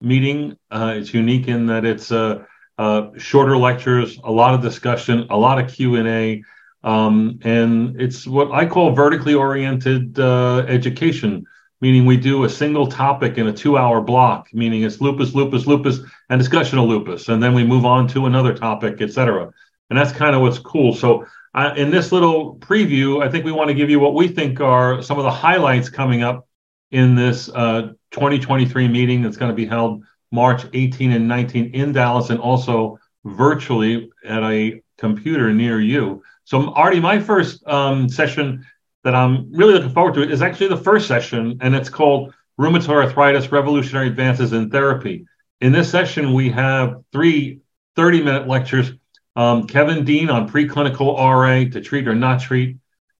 meeting. 0.00 0.56
Uh, 0.68 0.94
it's 0.96 1.14
unique 1.14 1.46
in 1.46 1.66
that 1.66 1.84
it's 1.84 2.10
uh, 2.10 2.42
uh, 2.78 3.10
shorter 3.16 3.56
lectures, 3.56 4.18
a 4.24 4.32
lot 4.32 4.54
of 4.54 4.60
discussion, 4.60 5.28
a 5.30 5.36
lot 5.36 5.60
of 5.60 5.72
Q 5.72 5.94
and 5.94 6.08
A, 6.08 6.42
um, 6.82 7.38
and 7.44 8.00
it's 8.00 8.26
what 8.26 8.50
I 8.50 8.66
call 8.66 8.90
vertically 8.90 9.34
oriented 9.34 10.18
uh, 10.18 10.64
education 10.66 11.46
meaning 11.82 12.06
we 12.06 12.16
do 12.16 12.44
a 12.44 12.48
single 12.48 12.86
topic 12.86 13.36
in 13.36 13.48
a 13.48 13.52
two 13.52 13.76
hour 13.76 14.00
block, 14.00 14.48
meaning 14.54 14.84
it's 14.84 15.00
lupus, 15.00 15.34
lupus, 15.34 15.66
lupus, 15.66 15.98
and 16.30 16.38
discussion 16.38 16.78
of 16.78 16.88
lupus. 16.88 17.28
And 17.28 17.42
then 17.42 17.54
we 17.54 17.64
move 17.64 17.84
on 17.84 18.06
to 18.08 18.26
another 18.26 18.54
topic, 18.54 19.02
et 19.02 19.12
cetera. 19.12 19.50
And 19.90 19.98
that's 19.98 20.12
kind 20.12 20.34
of 20.34 20.40
what's 20.40 20.60
cool. 20.60 20.94
So, 20.94 21.26
uh, 21.54 21.74
in 21.76 21.90
this 21.90 22.12
little 22.12 22.56
preview, 22.56 23.22
I 23.22 23.30
think 23.30 23.44
we 23.44 23.52
want 23.52 23.68
to 23.68 23.74
give 23.74 23.90
you 23.90 24.00
what 24.00 24.14
we 24.14 24.28
think 24.28 24.58
are 24.60 25.02
some 25.02 25.18
of 25.18 25.24
the 25.24 25.30
highlights 25.30 25.90
coming 25.90 26.22
up 26.22 26.48
in 26.92 27.14
this 27.14 27.50
uh, 27.50 27.92
2023 28.12 28.88
meeting 28.88 29.20
that's 29.20 29.36
going 29.36 29.50
to 29.50 29.54
be 29.54 29.66
held 29.66 30.02
March 30.30 30.64
18 30.72 31.12
and 31.12 31.28
19 31.28 31.74
in 31.74 31.92
Dallas 31.92 32.30
and 32.30 32.40
also 32.40 32.98
virtually 33.24 34.10
at 34.24 34.42
a 34.44 34.80
computer 34.96 35.52
near 35.52 35.80
you. 35.80 36.22
So, 36.44 36.72
Artie, 36.72 37.00
my 37.00 37.18
first 37.18 37.66
um, 37.66 38.08
session 38.08 38.64
that 39.04 39.14
I'm 39.14 39.52
really 39.52 39.74
looking 39.74 39.92
forward 39.92 40.14
to 40.14 40.28
is 40.28 40.42
actually 40.42 40.68
the 40.68 40.76
first 40.76 41.08
session, 41.08 41.58
and 41.60 41.74
it's 41.74 41.88
called 41.88 42.34
Rheumatoid 42.60 43.06
Arthritis 43.06 43.50
Revolutionary 43.50 44.08
Advances 44.08 44.52
in 44.52 44.70
Therapy. 44.70 45.26
In 45.60 45.72
this 45.72 45.90
session, 45.90 46.34
we 46.34 46.50
have 46.50 47.02
three 47.12 47.60
30 47.96 48.22
minute 48.22 48.48
lectures. 48.48 48.92
Um, 49.34 49.66
Kevin 49.66 50.04
Deane 50.04 50.30
on 50.30 50.48
preclinical 50.48 51.16
RA 51.16 51.70
to 51.70 51.80
treat 51.80 52.06
or 52.06 52.14
not 52.14 52.40
treat. 52.40 52.78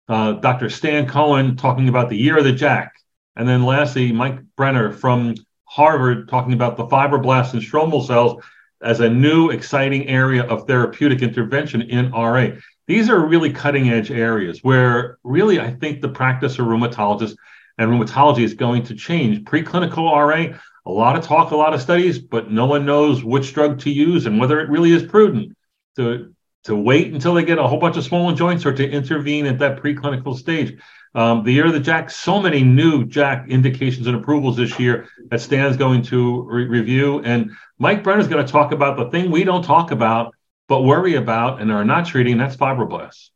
Uh, 0.09 0.33
Dr. 0.33 0.69
Stan 0.69 1.09
Cohen 1.09 1.57
talking 1.57 1.89
about 1.89 2.09
the 2.09 2.17
year 2.17 2.37
of 2.37 2.45
the 2.45 2.53
JAK. 2.53 2.91
And 3.37 3.49
then 3.49 3.63
lastly, 3.63 4.13
Mike 4.13 4.41
Brenner 4.57 4.93
from 4.93 5.35
Harvard 5.65 6.29
talking 6.29 6.53
about 6.53 6.77
the 6.77 6.87
fibroblasts 6.87 7.55
and 7.55 7.63
stromal 7.63 8.07
cells 8.07 8.43
as 8.83 9.01
a 9.01 9.09
new 9.09 9.51
exciting 9.51 10.09
area 10.09 10.43
of 10.45 10.67
therapeutic 10.67 11.23
intervention 11.23 11.83
in 11.83 12.11
RA. 12.11 12.49
These 12.87 13.09
are 13.09 13.27
really 13.27 13.53
cutting 13.53 13.91
edge 13.91 14.11
areas 14.11 14.61
where 14.63 15.19
really 15.23 15.61
I 15.61 15.73
think 15.73 16.01
the 16.01 16.09
practice 16.09 16.59
of 16.59 16.67
rheumatologists 16.67 17.37
and 17.79 17.91
rheumatology 17.91 18.43
is 18.43 18.55
going 18.55 18.85
to 18.85 18.95
change. 18.95 19.45
Preclinical 19.45 20.11
RA, 20.11 20.59
a 20.85 20.91
lot 20.91 21.17
of 21.17 21.25
talk, 21.25 21.53
a 21.53 21.57
lot 21.57 21.75
of 21.75 21.81
studies, 21.81 22.19
but 22.19 22.51
no 22.51 22.67
one 22.67 22.85
knows 22.85 23.23
which 23.25 23.55
drug 23.55 23.79
to 23.81 23.91
use 23.91 24.27
and 24.27 24.39
whether 24.39 24.61
it 24.61 24.69
really 24.69 24.93
is 24.93 25.03
prudent 25.03 25.57
to 25.97 26.35
to 26.65 26.77
wait 26.77 27.13
until 27.13 27.35
they 27.35 27.45
get 27.45 27.59
a 27.59 27.67
whole 27.67 27.79
bunch 27.79 27.97
of 27.97 28.05
swollen 28.05 28.37
joints 28.37 28.65
or 28.65 28.73
to 28.73 28.89
intervene 28.89 29.47
at 29.47 29.59
that 29.59 29.83
preclinical 29.83 30.37
stage. 30.37 30.79
Um, 31.15 31.43
the 31.43 31.53
year 31.53 31.67
of 31.67 31.73
the 31.73 31.81
JAK, 31.81 32.11
so 32.11 32.41
many 32.41 32.63
new 32.63 33.05
JAK 33.05 33.49
indications 33.49 34.07
and 34.07 34.17
approvals 34.17 34.57
this 34.57 34.79
year 34.79 35.09
that 35.29 35.41
Stan's 35.41 35.77
going 35.77 36.03
to 36.05 36.43
re- 36.43 36.67
review. 36.67 37.21
And 37.21 37.51
Mike 37.79 38.03
Brenner's 38.03 38.29
going 38.29 38.45
to 38.45 38.51
talk 38.51 38.73
about 38.73 38.97
the 38.97 39.11
thing 39.11 39.31
we 39.31 39.45
don't 39.45 39.65
talk 39.65 39.91
about, 39.91 40.35
but 40.69 40.83
worry 40.83 41.15
about 41.15 41.61
and 41.61 41.71
are 41.71 41.85
not 41.85 42.07
treating, 42.07 42.39
that's 42.39 42.57
fibroblasts. 42.57 43.31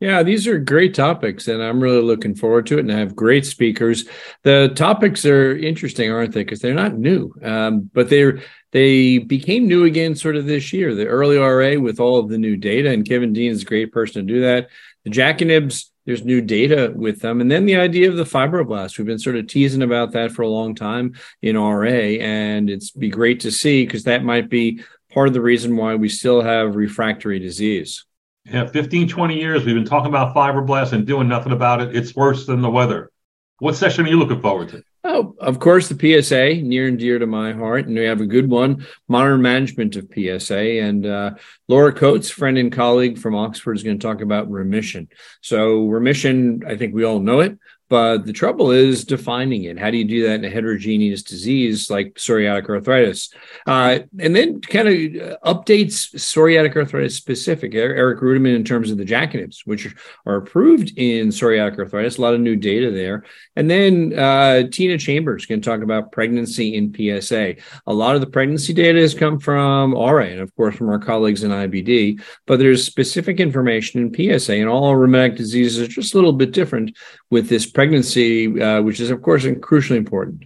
Yeah, 0.00 0.22
these 0.22 0.46
are 0.46 0.58
great 0.58 0.92
topics, 0.92 1.48
and 1.48 1.62
I'm 1.62 1.80
really 1.80 2.02
looking 2.02 2.34
forward 2.34 2.66
to 2.66 2.76
it. 2.76 2.80
And 2.80 2.92
I 2.92 2.98
have 2.98 3.16
great 3.16 3.46
speakers. 3.46 4.06
The 4.42 4.72
topics 4.74 5.24
are 5.24 5.56
interesting, 5.56 6.10
aren't 6.10 6.34
they? 6.34 6.44
Because 6.44 6.60
they're 6.60 6.74
not 6.74 6.98
new, 6.98 7.32
um, 7.42 7.88
but 7.94 8.10
they're 8.10 8.42
they 8.72 9.18
became 9.18 9.68
new 9.68 9.84
again 9.84 10.16
sort 10.16 10.34
of 10.36 10.46
this 10.46 10.72
year. 10.72 10.94
The 10.94 11.06
early 11.06 11.38
RA 11.38 11.80
with 11.80 12.00
all 12.00 12.18
of 12.18 12.28
the 12.28 12.38
new 12.38 12.56
data, 12.56 12.90
and 12.90 13.08
Kevin 13.08 13.32
Deane 13.32 13.52
is 13.52 13.62
a 13.62 13.66
great 13.66 13.92
person 13.92 14.26
to 14.26 14.34
do 14.34 14.40
that. 14.42 14.68
The 15.04 15.10
JAK 15.10 15.42
inhibs, 15.42 15.92
there's 16.06 16.24
new 16.24 16.40
data 16.40 16.92
with 16.94 17.20
them, 17.20 17.40
and 17.40 17.50
then 17.50 17.64
the 17.64 17.76
idea 17.76 18.10
of 18.10 18.16
the 18.16 18.24
fibroblast. 18.24 18.98
We've 18.98 19.06
been 19.06 19.18
sort 19.18 19.36
of 19.36 19.46
teasing 19.46 19.82
about 19.82 20.12
that 20.12 20.32
for 20.32 20.42
a 20.42 20.48
long 20.48 20.74
time 20.74 21.14
in 21.40 21.56
RA, 21.56 21.88
and 21.88 22.68
it's 22.68 22.90
be 22.90 23.08
great 23.08 23.40
to 23.40 23.52
see 23.52 23.86
because 23.86 24.04
that 24.04 24.24
might 24.24 24.50
be 24.50 24.82
part 25.14 25.28
of 25.28 25.34
the 25.34 25.40
reason 25.40 25.76
why 25.76 25.94
we 25.94 26.08
still 26.08 26.42
have 26.42 26.74
refractory 26.74 27.38
disease. 27.38 28.04
Yeah, 28.44 28.66
15, 28.66 29.08
20 29.08 29.38
years 29.38 29.64
we've 29.64 29.74
been 29.74 29.86
talking 29.86 30.08
about 30.08 30.34
fibroblasts 30.34 30.92
and 30.92 31.06
doing 31.06 31.28
nothing 31.28 31.52
about 31.52 31.80
it. 31.80 31.96
It's 31.96 32.14
worse 32.14 32.44
than 32.44 32.60
the 32.60 32.68
weather. 32.68 33.10
What 33.60 33.76
session 33.76 34.04
are 34.04 34.08
you 34.08 34.18
looking 34.18 34.42
forward 34.42 34.68
to? 34.70 34.82
Oh, 35.04 35.36
of 35.38 35.60
course, 35.60 35.88
the 35.88 36.22
PSA, 36.22 36.62
near 36.62 36.88
and 36.88 36.98
dear 36.98 37.18
to 37.18 37.26
my 37.26 37.52
heart. 37.52 37.86
And 37.86 37.96
we 37.96 38.04
have 38.04 38.20
a 38.20 38.26
good 38.26 38.50
one 38.50 38.86
modern 39.06 39.40
management 39.40 39.96
of 39.96 40.08
PSA. 40.12 40.80
And 40.82 41.06
uh, 41.06 41.30
Laura 41.68 41.92
Coates, 41.92 42.30
friend 42.30 42.58
and 42.58 42.72
colleague 42.72 43.18
from 43.18 43.34
Oxford, 43.34 43.76
is 43.76 43.82
going 43.82 43.98
to 43.98 44.06
talk 44.06 44.22
about 44.22 44.50
remission. 44.50 45.08
So, 45.40 45.86
remission, 45.86 46.62
I 46.66 46.76
think 46.76 46.94
we 46.94 47.04
all 47.04 47.20
know 47.20 47.40
it. 47.40 47.58
But 47.94 48.26
the 48.26 48.32
trouble 48.32 48.72
is 48.72 49.04
defining 49.04 49.62
it. 49.62 49.78
How 49.78 49.88
do 49.88 49.96
you 49.96 50.04
do 50.04 50.26
that 50.26 50.34
in 50.34 50.44
a 50.44 50.50
heterogeneous 50.50 51.22
disease 51.22 51.88
like 51.88 52.14
psoriatic 52.14 52.68
arthritis? 52.68 53.30
Uh, 53.68 54.00
and 54.18 54.34
then 54.34 54.60
kind 54.62 54.88
of 54.88 54.94
updates 55.44 56.12
psoriatic 56.16 56.74
arthritis 56.74 57.14
specific. 57.14 57.72
Eric 57.72 58.18
Ruderman 58.18 58.56
in 58.56 58.64
terms 58.64 58.90
of 58.90 58.98
the 58.98 59.04
JAK 59.04 59.34
which 59.64 59.94
are 60.26 60.34
approved 60.34 60.98
in 60.98 61.28
psoriatic 61.28 61.78
arthritis. 61.78 62.18
A 62.18 62.20
lot 62.20 62.34
of 62.34 62.40
new 62.40 62.56
data 62.56 62.90
there. 62.90 63.22
And 63.54 63.70
then 63.70 64.18
uh, 64.18 64.64
Tina 64.72 64.98
Chambers 64.98 65.46
can 65.46 65.60
talk 65.60 65.80
about 65.80 66.10
pregnancy 66.10 66.74
in 66.74 66.92
PSA. 66.92 67.54
A 67.86 67.94
lot 67.94 68.16
of 68.16 68.22
the 68.22 68.26
pregnancy 68.26 68.72
data 68.72 68.98
has 68.98 69.14
come 69.14 69.38
from 69.38 69.94
RA 69.94 70.24
and, 70.24 70.40
of 70.40 70.52
course, 70.56 70.74
from 70.74 70.88
our 70.88 70.98
colleagues 70.98 71.44
in 71.44 71.52
IBD. 71.52 72.20
But 72.46 72.58
there's 72.58 72.84
specific 72.84 73.38
information 73.38 74.00
in 74.00 74.38
PSA, 74.40 74.54
and 74.54 74.68
all 74.68 74.96
rheumatic 74.96 75.36
diseases 75.36 75.80
are 75.80 75.86
just 75.86 76.14
a 76.14 76.16
little 76.16 76.32
bit 76.32 76.50
different 76.50 76.96
with 77.30 77.48
this 77.48 77.66
pregnancy, 77.66 77.83
uh, 77.92 78.82
which 78.82 79.00
is, 79.00 79.10
of 79.10 79.22
course, 79.22 79.44
crucially 79.44 79.96
important? 79.96 80.44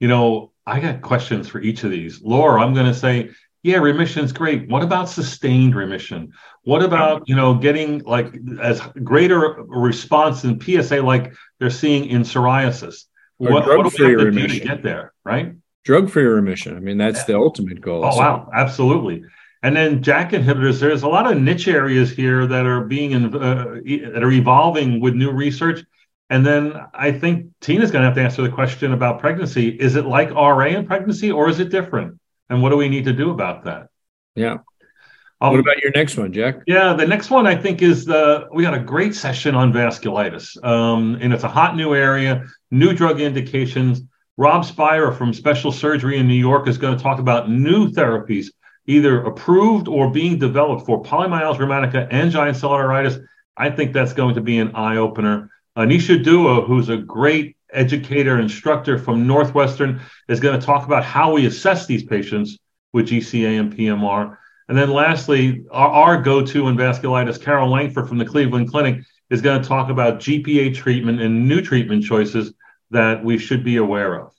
You 0.00 0.08
know, 0.08 0.52
I 0.66 0.80
got 0.80 1.02
questions 1.02 1.48
for 1.48 1.60
each 1.60 1.84
of 1.84 1.90
these. 1.90 2.22
Laura, 2.22 2.62
I'm 2.62 2.74
going 2.74 2.86
to 2.86 2.94
say, 2.94 3.30
yeah, 3.62 3.78
remission 3.78 4.24
is 4.24 4.32
great. 4.32 4.68
What 4.68 4.82
about 4.82 5.08
sustained 5.08 5.74
remission? 5.74 6.32
What 6.64 6.82
about, 6.82 7.28
you 7.28 7.34
know, 7.34 7.54
getting 7.54 8.00
like 8.00 8.34
as 8.60 8.80
greater 9.02 9.54
response 9.66 10.44
in 10.44 10.60
PSA 10.60 11.00
like 11.02 11.34
they're 11.58 11.70
seeing 11.70 12.06
in 12.06 12.22
psoriasis? 12.22 13.04
Or 13.38 13.52
what, 13.52 13.64
drug 13.64 13.78
what 13.78 13.94
do 13.94 14.04
we 14.04 14.10
have 14.10 14.18
to 14.20 14.24
remission. 14.26 14.50
do 14.50 14.58
to 14.58 14.64
get 14.66 14.82
there, 14.82 15.12
right? 15.24 15.54
Drug-free 15.84 16.24
remission. 16.24 16.76
I 16.76 16.80
mean, 16.80 16.98
that's 16.98 17.20
yeah. 17.20 17.26
the 17.26 17.36
ultimate 17.36 17.80
goal. 17.80 18.04
Oh, 18.04 18.10
so. 18.10 18.18
wow. 18.18 18.50
Absolutely. 18.54 19.24
And 19.62 19.74
then 19.74 20.02
JAK 20.02 20.32
inhibitors, 20.32 20.78
there's 20.78 21.02
a 21.02 21.08
lot 21.08 21.30
of 21.30 21.40
niche 21.40 21.68
areas 21.68 22.10
here 22.10 22.46
that 22.46 22.66
are 22.66 22.82
being, 22.82 23.14
uh, 23.34 23.80
that 24.12 24.22
are 24.22 24.30
evolving 24.30 25.00
with 25.00 25.14
new 25.14 25.30
research 25.30 25.84
and 26.30 26.44
then 26.44 26.74
I 26.94 27.12
think 27.12 27.50
Tina's 27.60 27.90
going 27.90 28.02
to 28.02 28.06
have 28.06 28.16
to 28.16 28.22
answer 28.22 28.42
the 28.42 28.48
question 28.48 28.92
about 28.92 29.20
pregnancy. 29.20 29.68
Is 29.68 29.96
it 29.96 30.06
like 30.06 30.30
RA 30.30 30.66
in 30.66 30.86
pregnancy 30.86 31.30
or 31.30 31.48
is 31.48 31.60
it 31.60 31.70
different? 31.70 32.18
And 32.48 32.62
what 32.62 32.70
do 32.70 32.76
we 32.76 32.88
need 32.88 33.04
to 33.04 33.12
do 33.12 33.30
about 33.30 33.64
that? 33.64 33.88
Yeah. 34.34 34.58
Um, 35.40 35.50
what 35.50 35.60
about 35.60 35.78
your 35.78 35.92
next 35.92 36.16
one, 36.16 36.32
Jack? 36.32 36.60
Yeah, 36.66 36.94
the 36.94 37.06
next 37.06 37.30
one 37.30 37.46
I 37.46 37.54
think 37.54 37.82
is 37.82 38.04
the 38.04 38.48
we 38.52 38.62
got 38.62 38.74
a 38.74 38.80
great 38.80 39.14
session 39.14 39.54
on 39.54 39.72
vasculitis, 39.72 40.62
um, 40.64 41.18
and 41.20 41.34
it's 41.34 41.44
a 41.44 41.48
hot 41.48 41.76
new 41.76 41.94
area, 41.94 42.46
new 42.70 42.94
drug 42.94 43.20
indications. 43.20 44.02
Rob 44.36 44.64
Spiera 44.64 45.16
from 45.16 45.32
Special 45.32 45.70
Surgery 45.70 46.18
in 46.18 46.26
New 46.26 46.34
York 46.34 46.66
is 46.66 46.78
going 46.78 46.96
to 46.96 47.02
talk 47.02 47.18
about 47.18 47.50
new 47.50 47.88
therapies, 47.88 48.46
either 48.86 49.22
approved 49.24 49.86
or 49.86 50.10
being 50.10 50.38
developed 50.38 50.86
for 50.86 51.02
polymyalgia 51.02 51.58
rheumatica 51.58 52.08
and 52.10 52.30
giant 52.30 52.56
cell 52.56 52.70
arteritis. 52.70 53.22
I 53.56 53.70
think 53.70 53.92
that's 53.92 54.12
going 54.12 54.34
to 54.36 54.40
be 54.40 54.58
an 54.58 54.74
eye 54.74 54.96
opener. 54.96 55.50
Anisha 55.76 56.22
Dua, 56.22 56.62
who's 56.62 56.88
a 56.88 56.96
great 56.96 57.56
educator, 57.72 58.38
instructor 58.38 58.96
from 58.96 59.26
Northwestern, 59.26 60.00
is 60.28 60.38
going 60.38 60.58
to 60.58 60.64
talk 60.64 60.86
about 60.86 61.04
how 61.04 61.32
we 61.32 61.46
assess 61.46 61.86
these 61.86 62.04
patients 62.04 62.58
with 62.92 63.08
GCA 63.08 63.58
and 63.58 63.74
PMR. 63.74 64.36
And 64.68 64.78
then 64.78 64.90
lastly, 64.90 65.64
our, 65.72 65.88
our 65.88 66.22
go 66.22 66.46
to 66.46 66.68
in 66.68 66.76
vasculitis, 66.76 67.42
Carol 67.42 67.70
Langford 67.70 68.08
from 68.08 68.18
the 68.18 68.24
Cleveland 68.24 68.70
Clinic, 68.70 69.04
is 69.30 69.42
going 69.42 69.60
to 69.60 69.68
talk 69.68 69.90
about 69.90 70.20
GPA 70.20 70.74
treatment 70.74 71.20
and 71.20 71.48
new 71.48 71.60
treatment 71.60 72.04
choices 72.04 72.54
that 72.90 73.24
we 73.24 73.36
should 73.36 73.64
be 73.64 73.76
aware 73.76 74.20
of. 74.20 74.32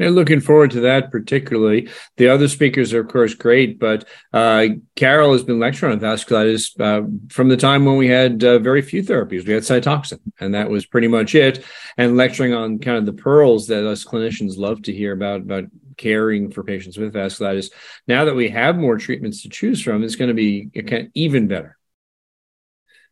And 0.00 0.14
looking 0.14 0.40
forward 0.40 0.70
to 0.72 0.80
that 0.80 1.10
particularly. 1.10 1.90
The 2.16 2.28
other 2.28 2.48
speakers 2.48 2.94
are, 2.94 3.00
of 3.00 3.08
course, 3.08 3.34
great, 3.34 3.78
but 3.78 4.08
uh, 4.32 4.68
Carol 4.96 5.32
has 5.32 5.44
been 5.44 5.60
lecturing 5.60 5.92
on 5.92 6.00
vasculitis 6.00 6.80
uh, 6.80 7.06
from 7.28 7.48
the 7.48 7.56
time 7.56 7.84
when 7.84 7.96
we 7.96 8.08
had 8.08 8.42
uh, 8.42 8.58
very 8.58 8.80
few 8.80 9.02
therapies. 9.02 9.46
We 9.46 9.52
had 9.52 9.62
Cytoxan, 9.62 10.20
and 10.40 10.54
that 10.54 10.70
was 10.70 10.86
pretty 10.86 11.08
much 11.08 11.34
it. 11.34 11.64
And 11.98 12.16
lecturing 12.16 12.54
on 12.54 12.78
kind 12.78 12.96
of 12.96 13.06
the 13.06 13.22
pearls 13.22 13.66
that 13.66 13.86
us 13.86 14.04
clinicians 14.04 14.56
love 14.56 14.82
to 14.82 14.92
hear 14.92 15.12
about 15.12 15.42
about 15.42 15.64
caring 15.98 16.50
for 16.50 16.64
patients 16.64 16.96
with 16.96 17.12
vasculitis. 17.12 17.70
Now 18.08 18.24
that 18.24 18.34
we 18.34 18.48
have 18.48 18.78
more 18.78 18.96
treatments 18.96 19.42
to 19.42 19.50
choose 19.50 19.82
from, 19.82 20.02
it's 20.02 20.16
going 20.16 20.28
to 20.28 20.34
be 20.34 20.70
even 21.14 21.46
better. 21.46 21.76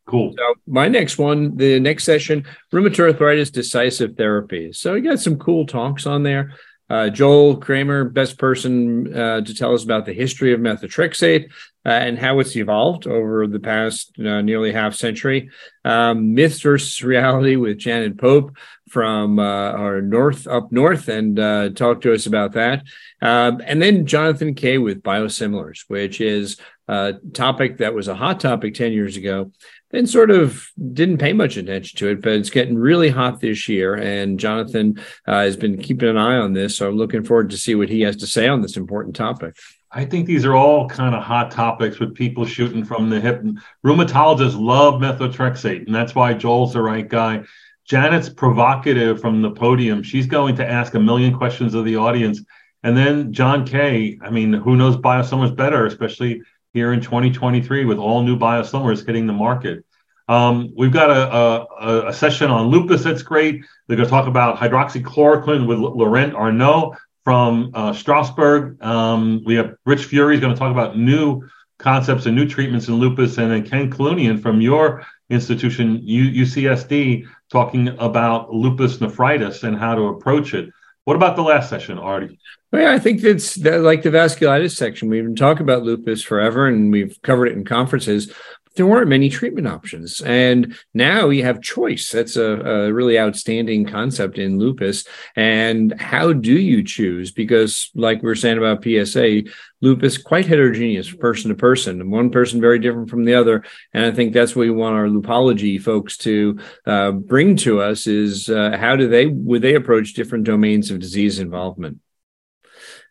Cool. 0.07 0.33
So 0.35 0.55
my 0.65 0.87
next 0.87 1.19
one, 1.19 1.55
the 1.55 1.79
next 1.79 2.03
session, 2.03 2.45
rheumatoid 2.73 3.11
arthritis 3.11 3.51
decisive 3.51 4.17
therapy. 4.17 4.73
So 4.73 4.95
you 4.95 5.03
got 5.03 5.19
some 5.19 5.37
cool 5.37 5.67
talks 5.67 6.07
on 6.07 6.23
there. 6.23 6.55
Uh, 6.89 7.09
Joel 7.09 7.57
Kremer, 7.57 8.05
best 8.05 8.37
person 8.37 9.13
uh, 9.15 9.41
to 9.41 9.53
tell 9.53 9.73
us 9.73 9.83
about 9.83 10.05
the 10.05 10.13
history 10.13 10.53
of 10.53 10.59
methotrexate. 10.59 11.49
uh, 11.85 11.89
and 11.89 12.19
how 12.19 12.39
it's 12.39 12.55
evolved 12.55 13.07
over 13.07 13.47
the 13.47 13.59
past 13.59 14.11
uh, 14.19 14.41
nearly 14.41 14.71
half 14.71 14.93
century. 14.93 15.49
Um, 15.85 16.33
myths 16.33 16.61
versus 16.61 17.01
reality 17.01 17.55
with 17.55 17.77
Janet 17.77 18.17
Pope 18.17 18.57
from 18.89 19.39
uh, 19.39 19.71
our 19.71 20.01
north 20.01 20.45
up 20.45 20.71
north, 20.71 21.07
and 21.07 21.39
uh, 21.39 21.69
talk 21.69 22.01
to 22.01 22.13
us 22.13 22.25
about 22.25 22.51
that. 22.53 22.83
Um, 23.21 23.61
and 23.65 23.81
then 23.81 24.05
Jonathan 24.05 24.55
Kay 24.55 24.77
with 24.77 25.01
biosimilars, 25.01 25.85
which 25.87 26.19
is 26.19 26.57
a 26.87 27.15
topic 27.33 27.77
that 27.77 27.93
was 27.93 28.07
a 28.07 28.15
hot 28.15 28.39
topic 28.39 28.73
ten 28.73 28.91
years 28.91 29.15
ago 29.15 29.51
and 29.91 30.09
sort 30.09 30.31
of 30.31 30.69
didn't 30.93 31.17
pay 31.17 31.33
much 31.33 31.57
attention 31.57 31.97
to 31.97 32.09
it, 32.09 32.21
but 32.21 32.33
it's 32.33 32.49
getting 32.49 32.77
really 32.77 33.09
hot 33.09 33.39
this 33.41 33.67
year. 33.67 33.95
And 33.95 34.39
Jonathan 34.39 34.99
uh, 35.27 35.41
has 35.41 35.57
been 35.57 35.77
keeping 35.77 36.09
an 36.09 36.17
eye 36.17 36.37
on 36.37 36.53
this. 36.53 36.77
So 36.77 36.87
I'm 36.87 36.97
looking 36.97 37.23
forward 37.23 37.49
to 37.49 37.57
see 37.57 37.75
what 37.75 37.89
he 37.89 38.01
has 38.01 38.15
to 38.17 38.27
say 38.27 38.47
on 38.47 38.61
this 38.61 38.77
important 38.77 39.15
topic. 39.15 39.55
I 39.91 40.05
think 40.05 40.27
these 40.27 40.45
are 40.45 40.55
all 40.55 40.87
kind 40.87 41.15
of 41.15 41.23
hot 41.23 41.49
topics 41.49 41.99
with 41.99 42.13
people 42.13 42.45
shooting 42.45 42.85
from 42.85 43.09
the 43.09 43.19
hip. 43.19 43.43
Rheumatologists 43.83 44.59
love 44.59 45.01
methotrexate, 45.01 45.87
and 45.87 45.95
that's 45.95 46.13
why 46.13 46.33
Joel's 46.33 46.73
the 46.73 46.81
right 46.81 47.07
guy. 47.07 47.43
Janet's 47.85 48.29
provocative 48.29 49.19
from 49.19 49.41
the 49.41 49.49
podium. 49.49 50.03
She's 50.03 50.27
going 50.27 50.55
to 50.57 50.69
ask 50.69 50.93
a 50.93 50.99
million 50.99 51.35
questions 51.35 51.73
of 51.73 51.85
the 51.85 51.95
audience. 51.95 52.39
And 52.83 52.95
then 52.95 53.33
John 53.33 53.65
Kay, 53.65 54.19
I 54.21 54.29
mean, 54.29 54.53
who 54.53 54.75
knows 54.75 54.95
biosimilars 54.95 55.55
better, 55.55 55.87
especially 55.87 56.43
here 56.73 56.93
in 56.93 57.01
2023 57.01 57.85
with 57.85 57.97
all 57.97 58.23
new 58.23 58.37
biosimilars 58.37 59.05
hitting 59.05 59.27
the 59.27 59.33
market. 59.33 59.85
Um, 60.27 60.73
we've 60.77 60.93
got 60.93 61.09
a, 61.09 61.33
a, 61.33 62.07
a, 62.09 62.13
session 62.13 62.51
on 62.51 62.67
lupus 62.67 63.03
that's 63.03 63.23
great. 63.23 63.65
They're 63.87 63.97
going 63.97 64.07
to 64.07 64.11
talk 64.11 64.27
about 64.27 64.57
hydroxychloroquine 64.57 65.65
with 65.65 65.79
Laurent 65.79 66.35
Arnaud 66.35 66.95
from 67.23 67.71
uh, 67.73 67.93
Strasbourg. 67.93 68.81
Um, 68.83 69.41
we 69.43 69.55
have 69.55 69.75
Rich 69.87 70.07
Furie 70.07 70.35
is 70.35 70.39
going 70.39 70.53
to 70.53 70.59
talk 70.59 70.71
about 70.71 70.95
new 70.95 71.47
concepts 71.79 72.27
and 72.27 72.35
new 72.35 72.47
treatments 72.47 72.87
in 72.87 72.95
lupus, 72.95 73.39
and 73.39 73.51
then 73.51 73.63
Ken 73.63 73.89
Kalunian 73.89 74.39
from 74.39 74.61
your 74.61 75.03
institution, 75.31 75.99
U- 76.03 76.43
UCSD, 76.43 77.25
talking 77.51 77.87
about 77.99 78.53
lupus 78.53 79.01
nephritis 79.01 79.63
and 79.63 79.75
how 79.75 79.95
to 79.95 80.03
approach 80.09 80.53
it. 80.53 80.69
What 81.09 81.15
about 81.15 81.35
the 81.35 81.41
last 81.41 81.71
session, 81.71 81.97
Artie? 81.97 82.39
Well, 82.71 82.83
yeah, 82.83 82.91
I 82.91 82.99
think 82.99 83.23
it's 83.23 83.55
that, 83.55 83.81
like 83.81 84.03
the 84.03 84.11
vasculitis 84.11 84.75
section. 84.75 85.09
We've 85.09 85.23
been 85.23 85.35
talking 85.35 85.63
about 85.63 85.81
lupus 85.81 86.21
forever, 86.21 86.67
and 86.67 86.91
we've 86.91 87.17
covered 87.23 87.47
it 87.47 87.57
in 87.57 87.65
conferences. 87.65 88.31
There 88.75 88.85
weren't 88.85 89.07
many 89.07 89.27
treatment 89.27 89.67
options, 89.67 90.21
and 90.21 90.77
now 90.93 91.29
you 91.29 91.41
have 91.45 91.63
choice. 91.63 92.11
That's 92.11 92.35
a, 92.35 92.61
a 92.61 92.93
really 92.93 93.17
outstanding 93.17 93.87
concept 93.87 94.37
in 94.37 94.59
lupus. 94.59 95.03
And 95.35 95.99
how 95.99 96.31
do 96.31 96.53
you 96.53 96.83
choose? 96.83 97.31
Because, 97.31 97.89
like 97.95 98.21
we 98.21 98.29
are 98.29 98.35
saying 98.35 98.59
about 98.59 98.83
PSA, 98.83 99.45
lupus 99.81 100.17
quite 100.17 100.45
heterogeneous 100.45 101.11
person 101.11 101.49
to 101.49 101.55
person, 101.55 102.01
and 102.01 102.11
one 102.11 102.29
person 102.29 102.61
very 102.61 102.79
different 102.79 103.09
from 103.09 103.25
the 103.25 103.35
other. 103.35 103.63
And 103.93 104.05
I 104.05 104.11
think 104.11 104.33
that's 104.33 104.55
what 104.55 104.63
we 104.63 104.71
want 104.71 104.95
our 104.95 105.07
lupology 105.07 105.81
folks 105.81 106.17
to 106.17 106.59
uh, 106.85 107.11
bring 107.11 107.55
to 107.57 107.81
us: 107.81 108.07
is 108.07 108.49
uh, 108.49 108.77
how 108.77 108.95
do 108.95 109.07
they 109.07 109.27
would 109.27 109.61
they 109.61 109.75
approach 109.75 110.13
different 110.13 110.45
domains 110.45 110.91
of 110.91 110.99
disease 110.99 111.39
involvement? 111.39 111.99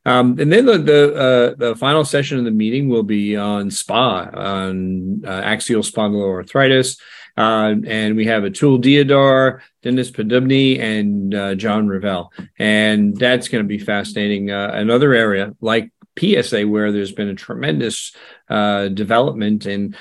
Um, 0.04 0.38
and 0.38 0.50
then 0.50 0.64
the 0.64 0.78
the, 0.78 1.14
uh, 1.14 1.54
the, 1.56 1.76
final 1.76 2.04
session 2.04 2.38
of 2.38 2.44
the 2.44 2.50
meeting 2.50 2.88
will 2.88 3.02
be 3.02 3.36
on 3.36 3.70
SPA 3.70 4.30
on 4.32 5.22
uh, 5.26 5.28
axial 5.28 5.82
spondyloarthritis, 5.82 6.98
uh, 7.36 7.74
and 7.84 8.16
we 8.16 8.24
have 8.24 8.44
Atul 8.44 8.80
Deodhar, 8.80 9.60
Dennis 9.82 10.10
Poddubnyy, 10.10 10.80
and 10.80 11.34
uh, 11.34 11.54
John 11.56 11.88
Reveille, 11.88 12.30
and 12.58 13.16
that's 13.16 13.48
going 13.48 13.62
to 13.62 13.68
be 13.68 13.78
fascinating. 13.78 14.50
Another 14.50 15.12
area 15.12 15.54
like 15.60 15.90
PSA 16.18 16.66
where 16.66 16.92
there's 16.92 17.12
been 17.12 17.28
a 17.28 17.34
tremendous 17.34 18.14
uh, 18.48 18.88
development 18.88 19.66
and 19.66 19.96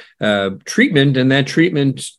treatment, 0.65 1.17
and 1.17 1.31
that 1.31 1.47
treatment 1.47 2.09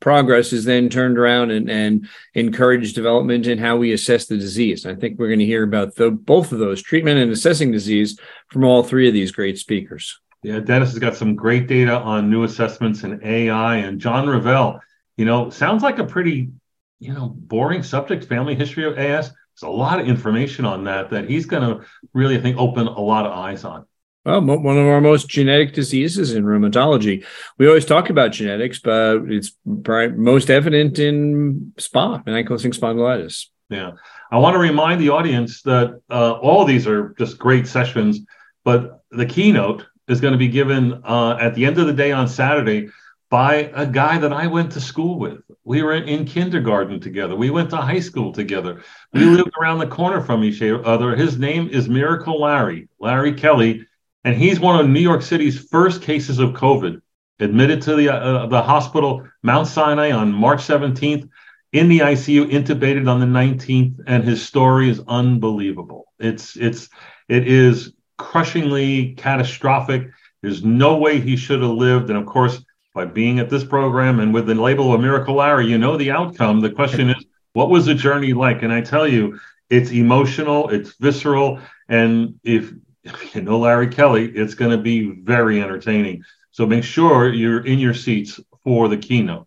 progress 0.00 0.52
is 0.52 0.64
then 0.64 0.88
turned 0.88 1.18
around 1.18 1.50
and, 1.50 1.70
and 1.70 2.08
encourage 2.34 2.94
development 2.94 3.46
in 3.46 3.58
how 3.58 3.76
we 3.76 3.92
assess 3.92 4.26
the 4.26 4.36
disease. 4.36 4.86
I 4.86 4.94
think 4.94 5.18
we're 5.18 5.28
going 5.28 5.38
to 5.38 5.44
hear 5.46 5.62
about 5.62 5.94
the, 5.94 6.10
both 6.10 6.52
of 6.52 6.58
those 6.58 6.82
treatment 6.82 7.20
and 7.20 7.30
assessing 7.30 7.70
disease 7.70 8.18
from 8.48 8.64
all 8.64 8.82
three 8.82 9.06
of 9.06 9.14
these 9.14 9.30
great 9.30 9.58
speakers. 9.58 10.18
Yeah, 10.42 10.60
Dennis 10.60 10.90
has 10.90 10.98
got 10.98 11.16
some 11.16 11.36
great 11.36 11.66
data 11.66 11.98
on 11.98 12.30
new 12.30 12.44
assessments 12.44 13.04
and 13.04 13.22
AI. 13.22 13.76
And 13.76 14.00
John 14.00 14.26
Reveille, 14.26 14.80
you 15.18 15.26
know, 15.26 15.50
sounds 15.50 15.82
like 15.82 15.98
a 15.98 16.04
pretty, 16.04 16.50
you 16.98 17.12
know, 17.12 17.28
boring 17.28 17.82
subject, 17.82 18.24
family 18.24 18.54
history 18.54 18.86
of 18.86 18.98
AS. 18.98 19.32
There's 19.60 19.68
a 19.68 19.76
lot 19.76 20.00
of 20.00 20.08
information 20.08 20.64
on 20.64 20.84
that 20.84 21.10
that 21.10 21.28
he's 21.28 21.46
going 21.46 21.62
to 21.62 21.84
really, 22.14 22.38
I 22.38 22.40
think, 22.40 22.56
open 22.56 22.86
a 22.86 23.00
lot 23.00 23.26
of 23.26 23.32
eyes 23.32 23.64
on. 23.64 23.84
Well, 24.24 24.40
one 24.42 24.78
of 24.78 24.86
our 24.86 25.00
most 25.00 25.28
genetic 25.28 25.72
diseases 25.72 26.34
in 26.34 26.44
rheumatology. 26.44 27.24
We 27.58 27.66
always 27.66 27.86
talk 27.86 28.10
about 28.10 28.32
genetics, 28.32 28.78
but 28.78 29.22
it's 29.28 29.52
most 29.64 30.50
evident 30.50 30.98
in 30.98 31.72
SPA, 31.78 32.22
and 32.26 32.34
ankylosing 32.36 32.74
spondylitis. 32.74 33.46
Yeah. 33.70 33.92
I 34.30 34.38
want 34.38 34.54
to 34.54 34.58
remind 34.58 35.00
the 35.00 35.10
audience 35.10 35.62
that 35.62 36.00
uh, 36.10 36.32
all 36.32 36.64
these 36.64 36.86
are 36.86 37.14
just 37.18 37.38
great 37.38 37.66
sessions, 37.66 38.20
but 38.64 39.02
the 39.10 39.26
keynote 39.26 39.86
is 40.08 40.20
going 40.20 40.32
to 40.32 40.38
be 40.38 40.48
given 40.48 41.02
uh, 41.04 41.38
at 41.40 41.54
the 41.54 41.64
end 41.64 41.78
of 41.78 41.86
the 41.86 41.92
day 41.92 42.12
on 42.12 42.28
Saturday 42.28 42.88
by 43.30 43.70
a 43.74 43.86
guy 43.86 44.18
that 44.18 44.32
I 44.32 44.48
went 44.48 44.72
to 44.72 44.80
school 44.80 45.18
with. 45.18 45.40
We 45.64 45.82
were 45.82 45.94
in 45.94 46.24
kindergarten 46.24 47.00
together. 47.00 47.36
We 47.36 47.50
went 47.50 47.70
to 47.70 47.76
high 47.76 48.00
school 48.00 48.32
together. 48.32 48.82
We 49.12 49.24
lived 49.24 49.52
around 49.60 49.78
the 49.78 49.86
corner 49.86 50.20
from 50.20 50.42
each 50.42 50.60
other. 50.62 51.14
His 51.14 51.38
name 51.38 51.68
is 51.68 51.88
Miracle 51.88 52.40
Larry, 52.40 52.88
Larry 52.98 53.34
Kelly 53.34 53.86
and 54.24 54.36
he's 54.36 54.60
one 54.60 54.78
of 54.78 54.88
New 54.88 55.00
York 55.00 55.22
City's 55.22 55.58
first 55.58 56.02
cases 56.02 56.38
of 56.38 56.50
COVID, 56.50 57.00
admitted 57.38 57.82
to 57.82 57.96
the 57.96 58.12
uh, 58.12 58.46
the 58.46 58.62
hospital 58.62 59.26
Mount 59.42 59.66
Sinai 59.66 60.10
on 60.10 60.32
March 60.32 60.60
17th, 60.60 61.28
in 61.72 61.88
the 61.88 62.00
ICU, 62.00 62.50
intubated 62.50 63.08
on 63.08 63.20
the 63.20 63.26
19th, 63.26 64.00
and 64.06 64.24
his 64.24 64.44
story 64.44 64.90
is 64.90 65.00
unbelievable. 65.08 66.12
It's 66.18 66.56
it's 66.56 66.88
it 67.28 67.46
is 67.46 67.92
crushingly 68.18 69.14
catastrophic. 69.14 70.10
There's 70.42 70.62
no 70.64 70.98
way 70.98 71.20
he 71.20 71.36
should 71.36 71.62
have 71.62 71.70
lived, 71.70 72.10
and 72.10 72.18
of 72.18 72.26
course, 72.26 72.62
by 72.94 73.04
being 73.04 73.38
at 73.38 73.50
this 73.50 73.64
program 73.64 74.20
and 74.20 74.34
with 74.34 74.46
the 74.46 74.54
label 74.54 74.92
of 74.92 75.00
Miracle 75.00 75.36
Larry, 75.36 75.66
you 75.66 75.78
know 75.78 75.96
the 75.96 76.10
outcome. 76.10 76.60
The 76.60 76.70
question 76.70 77.10
is, 77.10 77.24
what 77.52 77.70
was 77.70 77.86
the 77.86 77.94
journey 77.94 78.32
like? 78.32 78.62
And 78.62 78.72
I 78.72 78.80
tell 78.80 79.06
you, 79.06 79.38
it's 79.68 79.92
emotional, 79.92 80.68
it's 80.70 80.94
visceral, 80.94 81.60
and 81.88 82.38
if 82.42 82.72
you 83.34 83.42
know 83.42 83.58
Larry 83.58 83.88
Kelly, 83.88 84.30
it's 84.34 84.54
going 84.54 84.72
to 84.72 84.82
be 84.82 85.10
very 85.10 85.62
entertaining. 85.62 86.24
So 86.50 86.66
make 86.66 86.84
sure 86.84 87.32
you're 87.32 87.64
in 87.64 87.78
your 87.78 87.94
seats 87.94 88.40
for 88.64 88.88
the 88.88 88.96
keynote. 88.96 89.46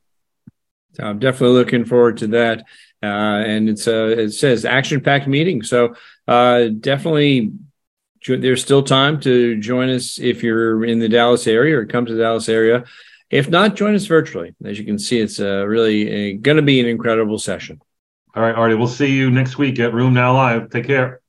So 0.94 1.04
I'm 1.04 1.20
definitely 1.20 1.58
looking 1.58 1.86
forward 1.86 2.18
to 2.18 2.28
that. 2.28 2.64
Uh, 3.02 3.44
and 3.46 3.68
it's 3.68 3.88
uh, 3.88 4.16
it 4.18 4.32
says 4.32 4.64
action 4.64 5.02
packed 5.02 5.28
meeting. 5.28 5.62
So 5.64 5.96
uh, 6.28 6.70
definitely 6.80 7.52
there's 8.26 8.62
still 8.62 8.84
time 8.84 9.20
to 9.22 9.60
join 9.60 9.90
us 9.90 10.18
if 10.18 10.42
you're 10.44 10.86
in 10.86 11.00
the 11.00 11.10
Dallas 11.10 11.46
area 11.46 11.78
or 11.78 11.86
come 11.86 12.06
to 12.06 12.14
the 12.14 12.24
Dallas 12.24 12.48
area. 12.48 12.86
If 13.34 13.50
not, 13.50 13.76
join 13.76 13.96
us 13.96 14.06
virtually. 14.06 14.54
As 14.64 14.78
you 14.78 14.86
can 14.86 15.00
see, 15.00 15.20
it's 15.20 15.40
uh, 15.40 15.66
really 15.66 16.36
uh, 16.36 16.38
going 16.40 16.58
to 16.58 16.62
be 16.62 16.80
an 16.80 16.86
incredible 16.86 17.40
session. 17.40 17.82
All 18.36 18.44
right, 18.44 18.54
Artie, 18.54 18.76
we'll 18.76 18.88
see 18.88 19.12
you 19.12 19.32
next 19.32 19.58
week 19.58 19.80
at 19.80 19.92
RheumNow 19.92 20.36
Live. 20.36 20.70
Take 20.70 20.86
care. 20.86 21.23